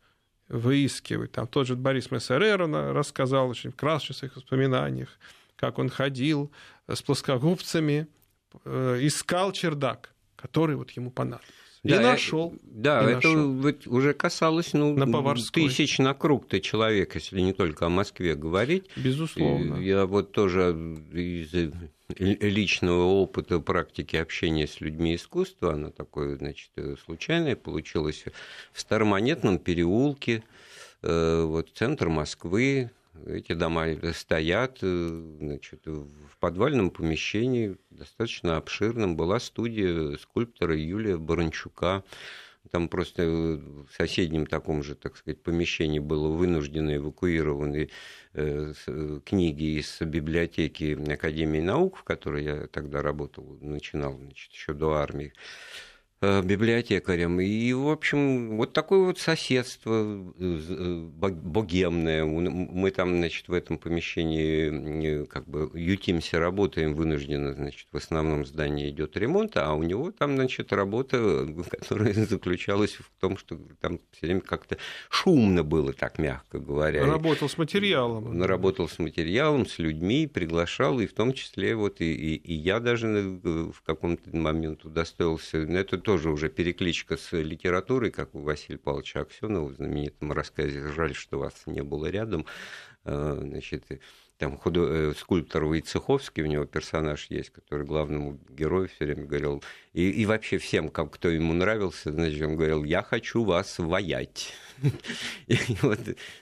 [0.48, 1.32] выискивают.
[1.32, 5.18] Там тот же Борис Мессерера рассказал очень красочных воспоминаниях,
[5.56, 6.50] как он ходил
[6.86, 8.06] с плоскогубцами,
[8.64, 11.52] э, искал чердак, который вот ему понадобился.
[11.82, 12.54] И да, нашел.
[12.62, 13.94] Да, и это нашел.
[13.94, 18.86] уже касалось ну, на тысяч на круг-то человек, если не только о Москве говорить.
[18.96, 19.76] Безусловно.
[19.76, 20.72] Я вот тоже
[21.12, 21.52] из
[22.18, 26.70] личного опыта практики общения с людьми искусства, она такое, значит,
[27.04, 28.24] случайное получилось
[28.72, 30.42] в Старомонетном переулке,
[31.02, 32.90] э, вот центр Москвы,
[33.26, 42.04] эти дома стоят, э, значит, в подвальном помещении, достаточно обширном, была студия скульптора Юлия Баранчука.
[42.70, 47.90] Там просто в соседнем таком же, так сказать, помещении было вынуждены эвакуированы
[48.34, 48.72] э,
[49.24, 55.32] книги из библиотеки Академии наук, в которой я тогда работал, начинал значит, еще до армии.
[56.22, 57.40] Э, библиотекарем.
[57.40, 62.24] И, в общем, вот такое вот соседство э, э, богемное.
[62.24, 68.88] Мы там, значит, в этом помещении как бы ютимся, работаем вынужденно, значит, в основном здании
[68.88, 74.28] идет ремонт, а у него там, значит, работа, которая заключалась в том, что там все
[74.28, 74.78] время как-то
[75.10, 77.04] шумно было, так мягко говоря.
[77.04, 78.42] Работал с материалом.
[78.42, 82.80] Работал с материалом, с людьми, приглашал, и в том числе вот и, и, и я
[82.80, 89.22] даже в каком-то момент удостоился, это тоже уже перекличка с литературой, как у Василия Павловича
[89.22, 92.46] Аксенова в знаменитом рассказе «Жаль, что вас не было рядом».
[93.04, 93.82] Э, значит,
[94.38, 94.86] там худо...
[94.88, 99.64] Э, скульптор Войцеховский, у него персонаж есть, который главному герою все время говорил,
[99.94, 104.54] и, и вообще всем, как, кто ему нравился, значит, он говорил, я хочу вас воять.
[105.46, 105.98] И вот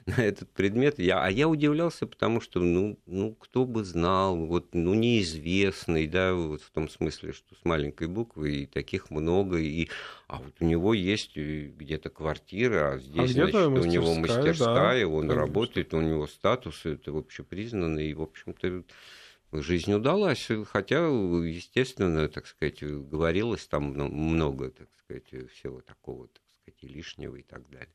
[0.07, 4.75] на этот предмет я, а я удивлялся, потому что, ну, ну, кто бы знал, вот,
[4.75, 9.89] ну, неизвестный, да, вот в том смысле, что с маленькой буквы и таких много, и,
[10.27, 14.55] а вот у него есть где-то квартира, а здесь, а значит, у него мастерская,
[15.01, 15.35] да, он конечно.
[15.35, 18.85] работает, у него статус, это общепризнанно, и, в общем-то,
[19.53, 26.83] жизнь удалась, хотя, естественно, так сказать, говорилось там много, так сказать, всего такого, так сказать,
[26.83, 27.89] и лишнего и так далее.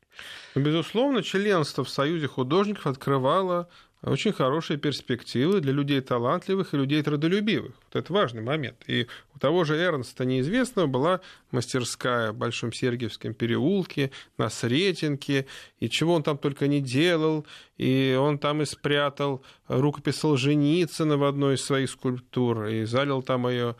[0.54, 3.68] Безусловно, членство в Союзе художников открывало
[4.02, 7.74] очень хорошие перспективы для людей талантливых и людей трудолюбивых.
[7.84, 8.82] Вот это важный момент.
[8.86, 15.46] И у того же Эрнста неизвестного была мастерская в Большом Сергиевском переулке, на Сретенке,
[15.80, 17.46] и чего он там только не делал.
[17.76, 23.48] И он там и спрятал рукопись Солженицына в одной из своих скульптур, и залил там
[23.48, 23.74] ее Э,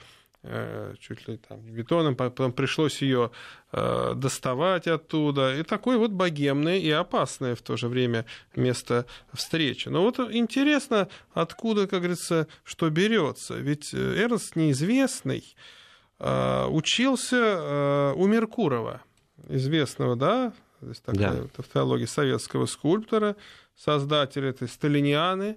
[1.01, 3.31] чуть ли там не бетоном, потом пришлось ее
[3.73, 5.57] э, доставать оттуда.
[5.57, 8.25] И такое вот богемное и опасное в то же время
[8.57, 9.89] место встречи.
[9.89, 13.55] Но вот интересно, откуда, как говорится, что берется.
[13.55, 15.57] Ведь э, Эрнст неизвестный
[16.19, 19.01] учился у Меркурова,
[19.49, 21.49] известного, да, здесь такая да.
[21.57, 23.37] тавтология советского скульптора,
[23.75, 25.57] создателя этой сталинианы,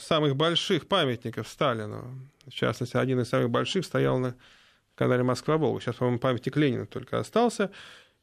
[0.00, 2.28] самых больших памятников Сталину.
[2.46, 4.36] В частности, один из самых больших стоял на
[4.94, 5.80] канале Москва-Волга.
[5.80, 7.70] Сейчас, по-моему, памятник Ленина только остался.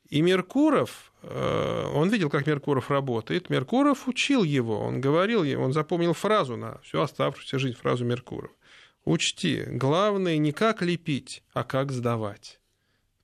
[0.09, 3.49] И Меркуров, э, он видел, как Меркуров работает.
[3.49, 8.53] Меркуров учил его, он говорил, он запомнил фразу на всю оставшуюся жизнь, фразу Меркурова.
[9.05, 12.59] Учти, главное не как лепить, а как сдавать.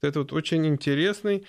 [0.01, 1.45] Это вот очень интересный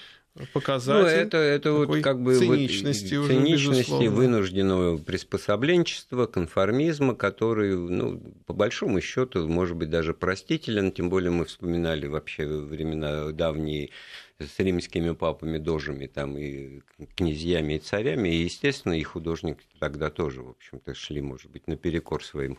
[0.52, 7.76] показатель ну, это, это вот как бы циничности, вот, уже, циничности вынужденного приспособленчества, конформизма, который,
[7.76, 13.90] ну, по большому счету, может быть, даже простителен, тем более мы вспоминали вообще времена давние
[14.38, 16.80] с римскими папами, дожами, там, и
[17.16, 22.24] князьями, и царями, и, естественно, и художники тогда тоже, в общем-то, шли, может быть, наперекор
[22.24, 22.58] своим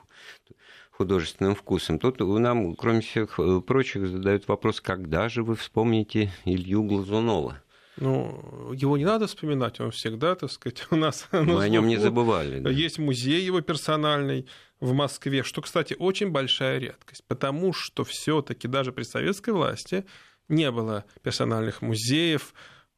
[0.91, 1.97] художественным вкусом.
[1.97, 7.61] Тут нам, кроме всех прочих, задают вопрос, когда же вы вспомните Илью Глазунова?
[7.97, 11.27] Ну, его не надо вспоминать, он всегда, так сказать, у нас...
[11.31, 12.59] Мы о нем не забывали.
[12.59, 12.69] Да.
[12.69, 14.47] Есть музей его персональный
[14.79, 20.05] в Москве, что, кстати, очень большая редкость, потому что все-таки даже при советской власти
[20.47, 22.53] не было персональных музеев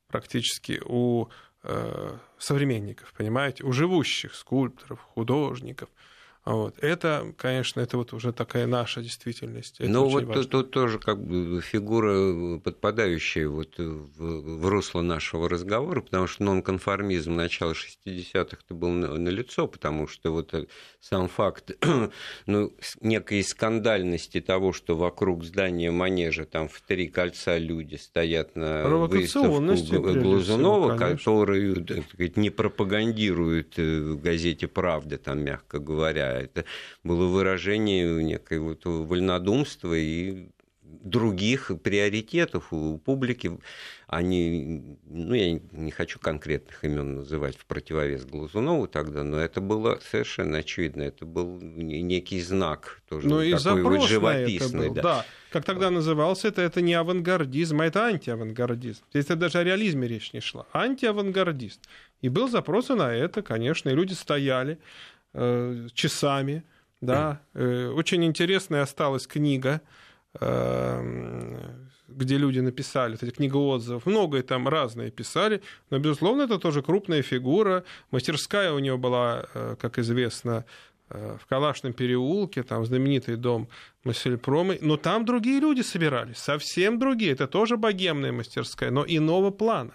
[0.08, 1.28] практически у
[1.64, 5.90] э, современников, понимаете, у живущих скульпторов, художников–
[6.46, 6.76] вот.
[6.80, 9.80] Это, конечно, это вот уже такая наша действительность.
[9.80, 15.48] Это ну вот тут, тут тоже как бы фигура, подпадающая вот в, в русло нашего
[15.48, 20.66] разговора, потому что нонконформизм начала 60-х это был налицо, на потому что вот э,
[21.00, 21.72] сам факт
[22.46, 28.84] ну, некой скандальности того, что вокруг здания манежа там в три кольца люди стоят на
[28.84, 36.66] выставку Глазунова, которую так сказать, не пропагандируют э, в газете «Правда», там, мягко говоря, это
[37.04, 40.50] было выражение некой вот вольнодумства и
[41.02, 43.60] других приоритетов у публики.
[44.08, 50.00] Они, ну, я не хочу конкретных имен называть в противовес Глазунову тогда, но это было
[50.12, 51.02] совершенно очевидно.
[51.02, 54.90] Это был некий знак тоже ну, и такой вот живописный.
[54.90, 55.02] Был, да.
[55.02, 55.26] да.
[55.52, 59.04] Как тогда назывался это, это не авангардизм, а это антиавангардизм.
[59.12, 60.68] Здесь это даже о реализме речь не шла.
[60.74, 61.82] Антиавангардист.
[62.22, 64.80] И был запрос на это, конечно, и люди стояли
[65.94, 66.64] часами.
[67.02, 67.42] Да.
[67.54, 69.82] Э, очень интересная осталась книга,
[70.40, 71.60] э,
[72.08, 77.22] где люди написали, эти книга отзывов, многое там разные писали, но, безусловно, это тоже крупная
[77.22, 77.84] фигура.
[78.12, 79.48] Мастерская у него была,
[79.80, 80.66] как известно,
[81.10, 83.68] в Калашном переулке, там знаменитый дом
[84.04, 87.34] Массельпромы, но там другие люди собирались, совсем другие.
[87.34, 89.94] Это тоже богемная мастерская, но иного плана.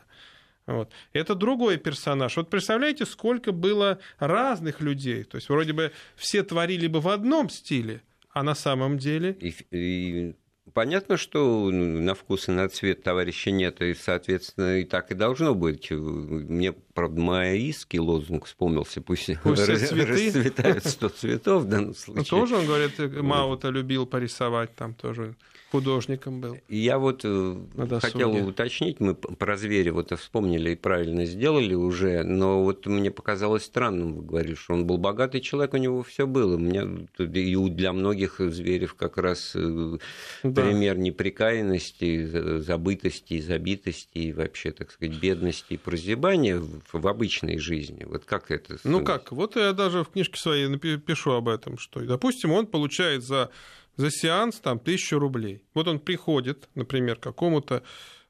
[0.69, 0.93] Вот.
[1.15, 2.37] Это другой персонаж.
[2.37, 5.25] Вот представляете, сколько было разных людей.
[5.25, 8.03] То есть вроде бы все творили бы в одном стиле,
[8.35, 9.35] а на самом деле...
[9.41, 10.35] И, и
[10.75, 15.55] понятно, что на вкус и на цвет товарища нет, и, соответственно, и так и должно
[15.55, 15.91] быть.
[15.91, 20.05] Мне, правда, маоистский лозунг вспомнился, пусть, пусть раз, цветы.
[20.05, 22.25] расцветают сто цветов в данном ну, случае.
[22.29, 25.37] Ну, тоже, он говорит, Мао-то любил порисовать там тоже
[25.71, 26.57] художником был.
[26.69, 27.57] Я вот э,
[28.01, 33.65] хотел уточнить, мы про зверя вот вспомнили и правильно сделали уже, но вот мне показалось
[33.65, 36.57] странным, вы говорили, что он был богатый человек, у него все было.
[36.57, 36.89] У меня
[37.19, 39.99] и для многих зверев как раз э,
[40.43, 40.63] да.
[40.63, 48.05] пример неприкаянности, забытости, забитости и вообще, так сказать, бедности и прозябания в обычной жизни.
[48.05, 48.79] Вот как это?
[48.85, 53.25] Ну как, вот я даже в книжке своей напишу об этом, что, допустим, он получает
[53.25, 53.51] за
[53.99, 55.63] за сеанс там тысячу рублей.
[55.75, 57.83] Вот он приходит, например, к какому-то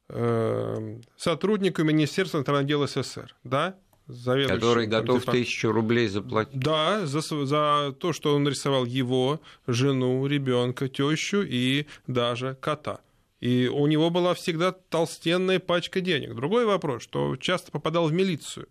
[0.08, 3.76] э, сотруднику Министерства иностранных дел СССР, да,
[4.08, 6.58] Который готов там, тысячу рублей заплатить.
[6.58, 13.00] Да, за, за то, что он нарисовал его, жену, ребенка, тещу и даже кота.
[13.40, 16.34] И у него была всегда толстенная пачка денег.
[16.34, 18.68] Другой вопрос, что часто попадал в милицию.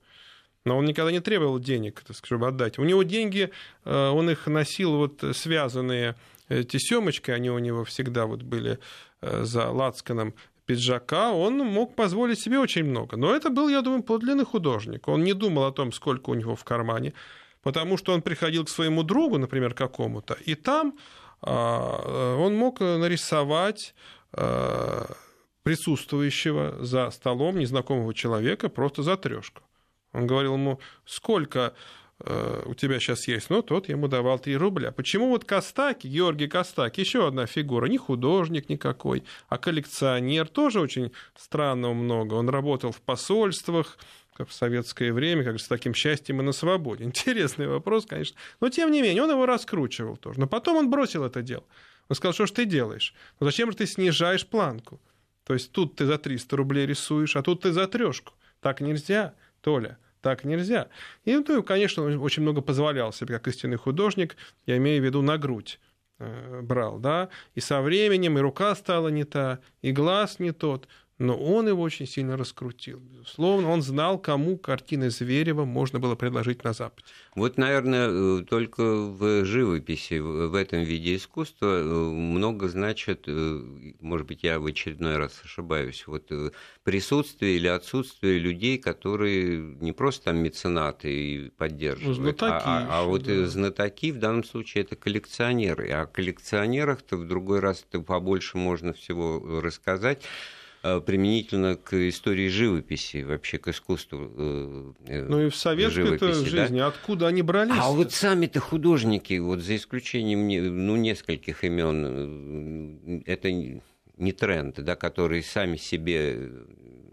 [0.66, 2.78] Но он никогда не требовал денег, так чтобы отдать.
[2.78, 3.52] У него деньги,
[3.86, 6.16] э, он их носил вот связанные
[6.50, 8.80] эти семочки, они у него всегда вот были
[9.22, 10.34] э, за лацканом
[10.66, 13.16] пиджака, он мог позволить себе очень много.
[13.16, 15.08] Но это был, я думаю, подлинный художник.
[15.08, 17.14] Он не думал о том, сколько у него в кармане,
[17.64, 20.98] потому что он приходил к своему другу, например, какому-то, и там
[21.42, 23.94] а, он мог нарисовать
[25.64, 29.62] присутствующего за столом незнакомого человека просто за трешку.
[30.14, 31.74] Он говорил ему, сколько
[32.20, 34.92] Э, у тебя сейчас есть, ну, тот ему давал 3 рубля.
[34.92, 41.12] Почему вот Костаки, Георгий Костаки, еще одна фигура, не художник никакой, а коллекционер, тоже очень
[41.36, 42.34] странного много.
[42.34, 44.00] Он работал в посольствах,
[44.34, 47.04] как в советское время, как с таким счастьем и на свободе.
[47.06, 48.36] Интересный вопрос, конечно.
[48.62, 50.40] Но, тем не менее, он его раскручивал тоже.
[50.40, 51.64] Но потом он бросил это дело.
[52.10, 53.14] Он сказал, что ж ты делаешь?
[53.40, 55.00] Ну, зачем же ты снижаешь планку?
[55.44, 58.34] То есть тут ты за 300 рублей рисуешь, а тут ты за трешку.
[58.60, 60.90] Так нельзя, Толя так нельзя.
[61.24, 64.36] И, ну, конечно, он очень много позволял себе, как истинный художник,
[64.66, 65.80] я имею в виду на грудь
[66.20, 70.90] э, брал, да, и со временем и рука стала не та, и глаз не тот,
[71.20, 73.00] но он его очень сильно раскрутил.
[73.00, 77.08] Безусловно, он знал, кому картины Зверева можно было предложить на Западе.
[77.36, 83.62] Вот, наверное, э, только в живописи, в этом виде искусства э, много значит, э,
[84.00, 86.32] может быть, я в очередной раз ошибаюсь, вот
[86.84, 93.04] присутствие или отсутствие людей, которые не просто там меценаты и поддерживают, знатоки а, а, а
[93.04, 93.48] вот да.
[93.48, 95.90] знатоки в данном случае это коллекционеры.
[95.90, 100.24] А о коллекционерах-то в другой раз побольше можно всего рассказать.
[100.84, 106.78] Э, применительно к истории живописи, вообще к искусству э, э, Ну и в советской жизни,
[106.80, 106.88] да?
[106.88, 107.74] откуда они брались?
[107.80, 110.48] А вот сами-то художники, вот за исключением
[110.86, 116.52] ну, нескольких имен, это не тренд, да, которые сами себе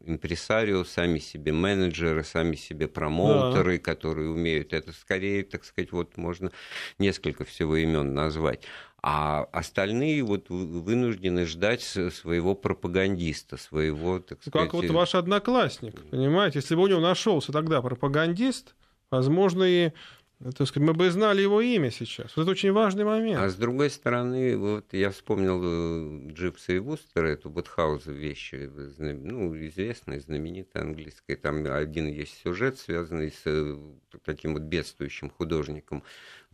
[0.06, 3.82] импресарио, сами себе менеджеры, сами себе промоутеры, да.
[3.82, 6.50] которые умеют это скорее, так сказать, вот можно
[6.98, 8.64] несколько всего имен назвать.
[9.02, 14.70] А остальные вот вынуждены ждать своего пропагандиста, своего, так ну, сказать...
[14.70, 16.60] Как вот ваш одноклассник, понимаете?
[16.60, 18.74] Если бы у него нашелся тогда пропагандист,
[19.10, 19.92] возможно, и
[20.40, 22.36] так сказать, мы бы знали его имя сейчас.
[22.36, 23.40] Вот это очень важный момент.
[23.40, 29.56] А с другой стороны, вот я вспомнил э, Джипса и Вустера, эту Бутхауза вещи, ну,
[29.66, 31.36] известная, знаменитая английская.
[31.36, 33.76] Там один есть сюжет, связанный с э,
[34.24, 36.02] таким вот бедствующим художником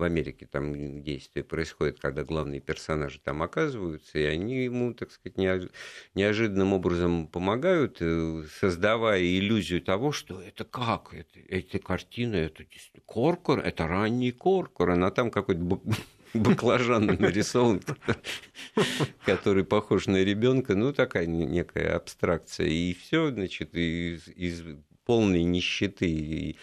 [0.00, 0.48] в Америке.
[0.50, 5.36] Там действие происходит, когда главные персонажи там оказываются, и они ему, так сказать,
[6.14, 11.14] неожиданным образом помогают, э, создавая иллюзию того, что это как?
[11.14, 12.64] Это, эти картины, это
[13.06, 15.80] Коркор, это ранний Коркоран, а там какой-то
[16.34, 17.82] баклажан нарисован,
[19.24, 24.62] который похож на ребенка, ну такая некая абстракция, и все, значит, из, из
[25.04, 26.56] полной нищеты и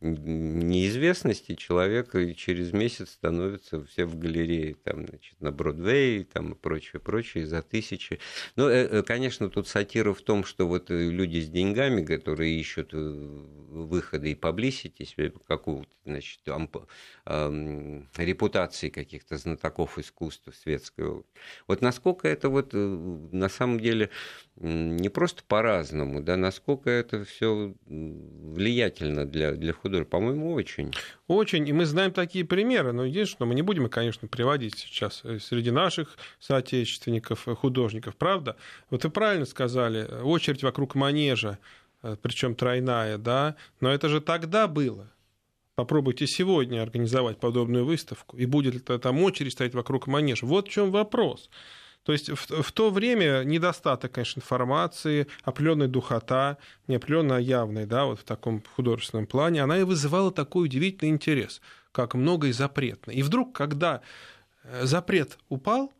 [0.00, 7.00] неизвестности человек через месяц становится все в галерее, там, значит, на Бродвее там, и прочее,
[7.00, 8.20] прочее, за тысячи.
[8.54, 12.58] Ну, э, э, конечно, тут сатира в том, что вот э, люди с деньгами, которые
[12.60, 14.34] ищут выходы и
[15.04, 16.76] себе какого-то, значит, амп,
[18.16, 21.24] репутации каких-то знатоков искусства светского.
[21.66, 24.10] Вот насколько это вот на самом деле
[24.56, 30.92] не просто по-разному, да, насколько это все влиятельно для, для художника, по-моему, очень.
[31.26, 35.38] Очень, и мы знаем такие примеры, но единственное, мы не будем, конечно, приводить сейчас э,
[35.38, 38.56] среди наших соотечественников, э, художников, правда?
[38.90, 41.58] Вот вы правильно сказали, очередь вокруг манежа,
[42.02, 45.10] э, причем тройная, да, но это же тогда было.
[45.74, 50.44] Попробуйте сегодня организовать подобную выставку, и будет ли там очередь стоять вокруг манежа.
[50.44, 51.50] Вот в чем вопрос.
[52.08, 56.56] То есть в, в то время недостаток, конечно, информации, определенная духота,
[56.86, 61.60] не определенно явная, да, вот в таком художественном плане, она и вызывала такой удивительный интерес,
[61.92, 63.10] как много и запретно.
[63.10, 64.00] И вдруг, когда
[64.64, 65.92] э, запрет упал,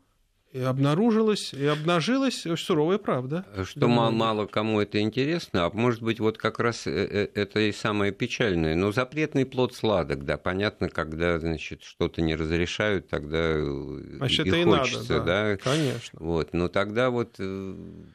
[0.51, 3.45] и обнаружилась, и обнажилась суровая правда.
[3.63, 7.59] Что мало, мало кому это интересно, а может быть, вот как раз э, э, это
[7.59, 8.75] и самое печальное.
[8.75, 14.61] Но запретный плод сладок, да, понятно, когда, значит, что-то не разрешают, тогда э, Значит, и,
[14.61, 15.51] и хочется, надо, да.
[15.51, 15.57] да.
[15.57, 16.19] Конечно.
[16.19, 17.39] Вот, но тогда вот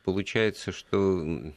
[0.05, 1.53] получается, что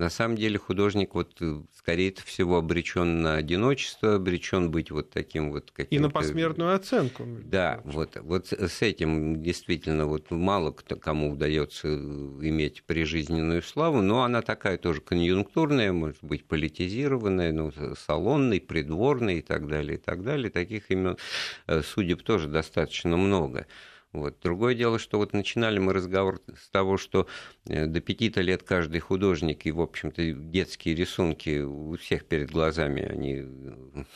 [0.00, 5.52] на самом деле художник вот э, скорее всего обречен на одиночество, обречен быть вот таким
[5.52, 5.94] вот каким-то...
[5.94, 7.26] И на посмертную оценку.
[7.44, 14.00] Да, вот, вот с этим действительно вот мало кто, кому удается э, иметь прижизненную славу,
[14.00, 20.00] но она такая тоже конъюнктурная, может быть политизированная, ну, салонный, придворный и так далее, и
[20.00, 20.50] так далее.
[20.50, 21.18] Таких имен
[21.66, 23.66] э, судеб тоже достаточно много.
[24.12, 24.38] Вот.
[24.42, 27.28] Другое дело, что вот начинали мы разговор с того, что
[27.66, 33.02] э, до пяти-то лет каждый художник, и, в общем-то, детские рисунки у всех перед глазами,
[33.02, 34.06] они ну,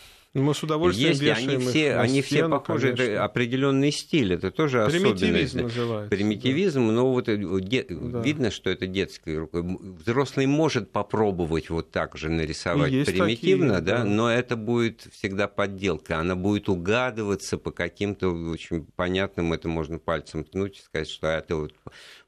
[0.41, 3.03] мы с удовольствием Если они все, они все стену, похожи, конечно.
[3.03, 5.77] это определенный стиль, это тоже Примитивизм особенность.
[5.77, 6.11] называется.
[6.11, 6.93] Примитивизм, да.
[6.93, 8.21] но вот э, де, да.
[8.21, 9.61] видно, что это детская рука.
[9.63, 15.07] Взрослый может попробовать вот так же нарисовать Есть примитивно, такие, да, да, но это будет
[15.13, 21.09] всегда подделка, она будет угадываться по каким-то очень понятным, это можно пальцем ткнуть и сказать,
[21.09, 21.75] что это вот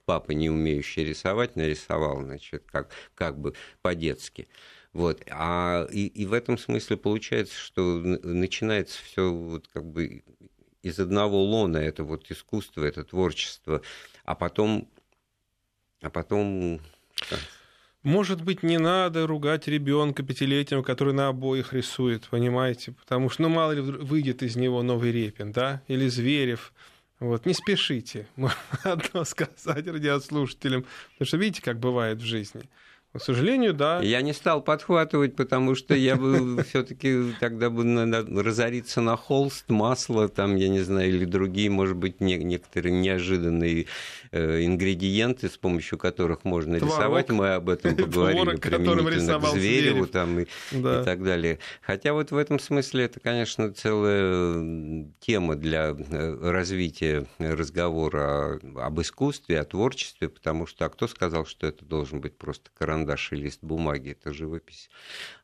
[0.06, 4.48] папа, не умеющий рисовать, нарисовал, значит, как, как бы по-детски.
[4.96, 5.22] Вот.
[5.30, 10.24] А, и, и в этом смысле получается, что начинается все вот как бы
[10.80, 13.82] из одного лона, это вот искусство, это творчество,
[14.24, 14.88] а потом,
[16.00, 16.80] а потом
[18.04, 22.92] может быть, не надо ругать ребенка пятилетнего, который на обоих рисует, понимаете?
[22.92, 25.82] Потому что, ну, мало ли выйдет из него новый Репин, да?
[25.88, 26.72] Или Зверев.
[27.20, 32.62] Вот, не спешите, можно одно сказать радиослушателям, потому что видите, как бывает в жизни.
[33.18, 34.00] К сожалению, да.
[34.00, 37.84] Я не стал подхватывать, потому что я бы все-таки тогда бы
[38.42, 43.86] разориться на холст, масло, там, я не знаю, или другие, может быть, некоторые неожиданные
[44.32, 46.96] э, ингредиенты, с помощью которых можно Творог.
[46.96, 47.30] рисовать.
[47.30, 51.00] Мы об этом поговорили Творог, применительно к Звереву там, и, да.
[51.00, 51.58] и так далее.
[51.82, 59.60] Хотя вот в этом смысле это, конечно, целая тема для э, развития разговора об искусстве,
[59.60, 63.05] о творчестве, потому что а кто сказал, что это должен быть просто карандаш?
[63.06, 64.90] Карандаш и лист бумаги, это живопись.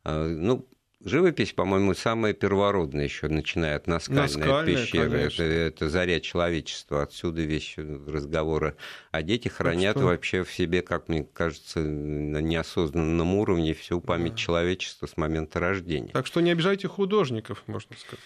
[0.05, 0.69] А, ну,
[1.05, 5.19] Живопись, по-моему, самая первородная еще, начиная от наскальной, наскальная пещеры.
[5.19, 7.03] Это, это заря человечества.
[7.03, 8.77] Отсюда весь разговор
[9.11, 10.07] о детях хранят что...
[10.07, 14.39] вообще в себе, как мне кажется, на неосознанном уровне всю память да.
[14.39, 16.13] человечества с момента рождения.
[16.13, 18.23] Так что не обижайте художников, можно сказать.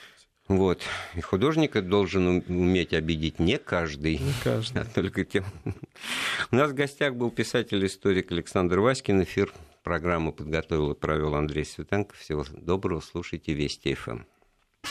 [0.48, 0.82] Вот.
[1.16, 4.82] И художника должен уметь обидеть не каждый, не каждый.
[4.82, 5.44] а только тем,
[6.52, 9.22] У нас в гостях был писатель-историк Александр Васькин.
[9.22, 12.14] Эфир программы подготовил и провел Андрей Светенко.
[12.14, 13.00] Всего доброго.
[13.00, 14.20] Слушайте Вести ФМ.